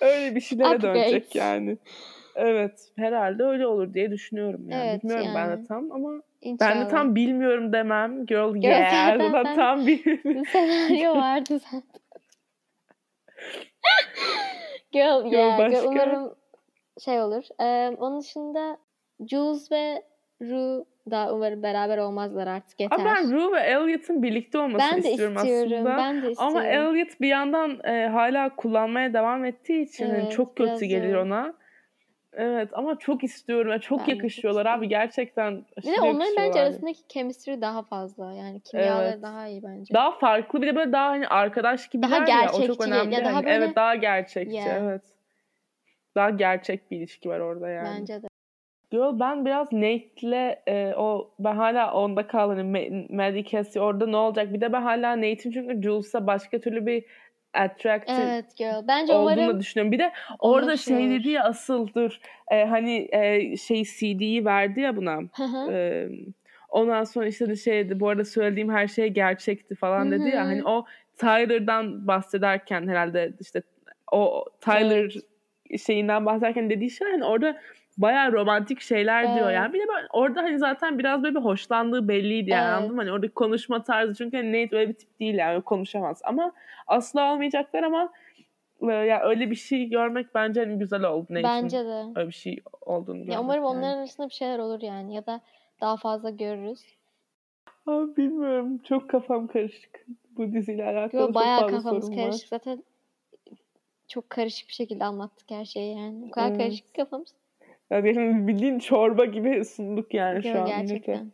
[0.00, 0.94] öyle bir şeylere Upgrade.
[0.94, 1.78] dönecek yani.
[2.34, 2.92] Evet.
[2.96, 4.88] Herhalde öyle olur diye düşünüyorum yani.
[4.88, 5.62] Evet, Bilmiyorum ben yani.
[5.62, 6.70] de tam ama İnşallah.
[6.70, 8.26] ben de tam bilmiyorum demem.
[8.26, 9.18] Girl, Girl, yeah.
[9.18, 10.44] Zaten sen- tam bilmiyorum.
[10.52, 12.00] senaryo vardı zaten.
[14.92, 15.88] Girl, yeah, girl, başka?
[15.88, 16.34] umarım
[17.04, 17.44] şey olur.
[17.60, 18.78] Ee, onun dışında
[19.30, 20.02] Jules ve
[20.42, 22.96] Ru da umarım beraber olmazlar artık yeter.
[22.98, 25.72] Ama ben Rue ve Elliot'ın birlikte olmasını ben de istiyorum, istiyorum.
[25.72, 25.96] aslında.
[25.96, 26.56] Ben de istiyorum.
[26.56, 31.14] Ama Elliot bir yandan e, hala kullanmaya devam ettiği için hani Evet, çok kötü gelir
[31.14, 31.54] ona.
[32.36, 33.70] Evet ama çok istiyorum.
[33.72, 35.64] ve çok Ben yakışıyorlar abi gerçekten.
[35.76, 38.32] bir de onların bence arasındaki chemistry daha fazla.
[38.32, 39.22] Yani kimyaları Evet.
[39.22, 39.94] daha iyi bence.
[39.94, 43.14] Daha farklı bir de böyle daha hani arkadaş gibiler Daha ya o çok gerçekçi, önemli.
[43.14, 44.82] ya daha Hani böyle- Evet daha gerçekçi Yeah.
[44.82, 45.02] evet.
[46.14, 47.88] Daha gerçek bir ilişki var orada yani.
[48.00, 48.26] Bence de.
[48.92, 52.56] Yo ben biraz Nate'le e, o ben hala onda kaldım.
[52.58, 54.52] Hani Ma- Maddie Cassie orada ne olacak?
[54.52, 57.04] Bir de ben hala Nate'in çünkü Jules'a başka türlü bir
[57.54, 58.88] attractive Evet girl.
[58.88, 59.92] Bence olduğunu umarım düşünüyorum.
[59.92, 61.10] Bir de orada Olur, şey olur.
[61.10, 62.18] dedi ya asıl dur
[62.50, 65.20] e, hani e, şey CD'yi verdi ya buna.
[65.72, 66.08] E,
[66.68, 70.44] ondan sonra işte de şeydi bu arada söylediğim her şey gerçekti falan dedi ya.
[70.46, 70.84] Hani o
[71.16, 73.62] Tyler'dan bahsederken herhalde işte
[74.12, 75.14] o Tyler
[75.86, 77.60] şeyinden bahsederken dediği şey hani orada
[77.98, 79.54] bayağı romantik şeyler diyor Evet.
[79.56, 79.72] yani.
[79.72, 82.74] Bir de ben orada hani zaten biraz böyle bir hoşlandığı belliydi yani Evet.
[82.76, 83.00] anladın mı?
[83.02, 86.20] Hani oradaki konuşma tarzı çünkü hani Nate öyle bir tip değil yani konuşamaz.
[86.24, 86.52] Ama
[86.86, 88.12] asla olmayacaklar ama
[88.82, 91.44] e, ya öyle bir şey görmek bence hani güzel oldu Nate'in.
[91.44, 92.04] bence de.
[92.16, 93.32] Öyle bir şey olduğunu görmek.
[93.32, 93.76] Ya umarım yani.
[93.76, 95.40] onların arasında bir şeyler olur yani ya da
[95.80, 96.80] daha fazla görürüz.
[97.86, 98.78] Abi bilmiyorum.
[98.78, 100.06] Çok kafam karışık.
[100.36, 102.52] Bu diziyle alakalı Yo, çok bayağı fazla kafamız sorun karışık.
[102.52, 102.58] var.
[102.58, 102.82] Zaten
[104.08, 106.24] çok karışık bir şekilde anlattık her şeyi yani.
[106.28, 106.58] O kadar Evet.
[106.58, 107.28] karışık kafamız.
[107.90, 110.66] Yani benim bildiğin çorba gibi sunduk yani Yo, şu an.
[110.66, 111.32] gerçekten.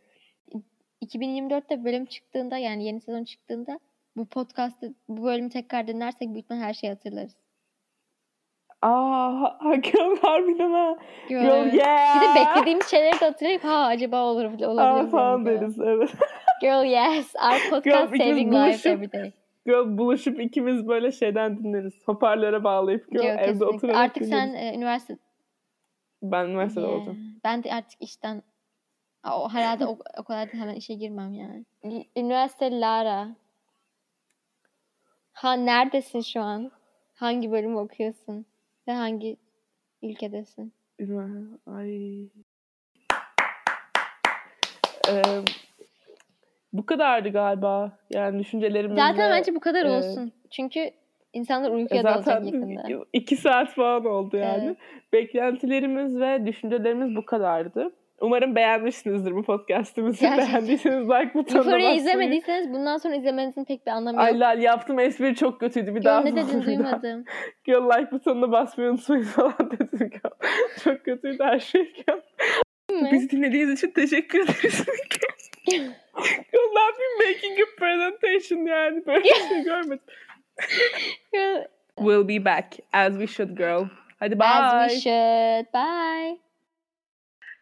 [1.05, 3.79] 2024'te bölüm çıktığında yani yeni sezon çıktığında
[4.17, 7.35] bu podcast'ı bu bölümü tekrar dinlersek büyük ihtimalle her şeyi hatırlarız.
[8.81, 10.97] Aa, Hakan harbiden ha.
[11.29, 11.41] Girl.
[11.41, 12.15] Girl yeah.
[12.15, 16.09] Bir de beklediğimiz şeyleri de hatırlayıp ha acaba olur olabilir Aa, mi falan deriz evet.
[16.61, 17.33] Girl yes.
[17.35, 19.31] Our podcast Girl, saving buluşup- every day.
[19.65, 21.93] Girl buluşup ikimiz böyle şeyden dinleriz.
[22.05, 24.73] Hoparlöre bağlayıp girl, Girl, evde oturarak Artık sen dinleriz.
[24.73, 25.17] e, üniversite
[26.21, 26.97] Ben üniversitede Yeah.
[26.97, 27.35] olacağım.
[27.43, 28.43] Ben de artık işten
[29.31, 31.65] o herhalde o, o kadar da hemen işe girmem yani.
[32.17, 33.27] Üniversite Lara.
[35.33, 36.71] Ha neredesin şu an?
[37.13, 38.45] Hangi bölüm okuyorsun?
[38.87, 39.37] Ve hangi
[40.01, 40.73] ülkedesin?
[41.67, 42.23] Ay.
[45.09, 45.21] Ee,
[46.73, 47.99] bu kadardı galiba.
[48.09, 49.01] Yani düşüncelerimizle.
[49.01, 50.31] Zaten bence bu kadar e, olsun.
[50.51, 50.91] Çünkü
[51.33, 53.05] insanlar E uykuya dalacak Zaten yakında.
[53.13, 54.65] iki saat falan oldu yani.
[54.65, 54.77] Evet.
[55.13, 57.91] Beklentilerimiz ve düşüncelerimiz bu kadardı.
[58.21, 60.21] Umarım beğenmişsinizdir bu podcast'imizi.
[60.21, 60.47] Gerçekten.
[60.53, 61.95] Beğendiyseniz like butonuna basmayı.
[61.95, 64.25] izlemediyseniz bundan sonra izlemenizin pek bir anlamı yok.
[64.25, 65.91] Ay lal yaptım espri çok kötüydü.
[65.95, 67.25] Bir Yo, daha ne dedin duymadım.
[67.63, 70.09] Girl like butonuna basmayı unutmayın falan dedim.
[70.83, 71.93] çok kötüydü her şey.
[73.11, 74.85] Bizi dinlediğiniz için teşekkür ederiz.
[75.65, 79.05] Girl ne yapayım making a presentation yani.
[79.05, 79.99] Böyle bir şey görmedim.
[81.33, 81.65] Girl,
[81.97, 83.89] We'll be back as we should girl.
[84.19, 84.85] Hadi bye.
[84.85, 85.71] As we should.
[85.71, 86.35] Bye.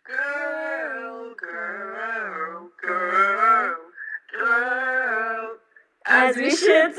[0.06, 3.76] Girl, girl, girl,
[4.32, 5.58] girl.
[6.06, 6.96] As we should.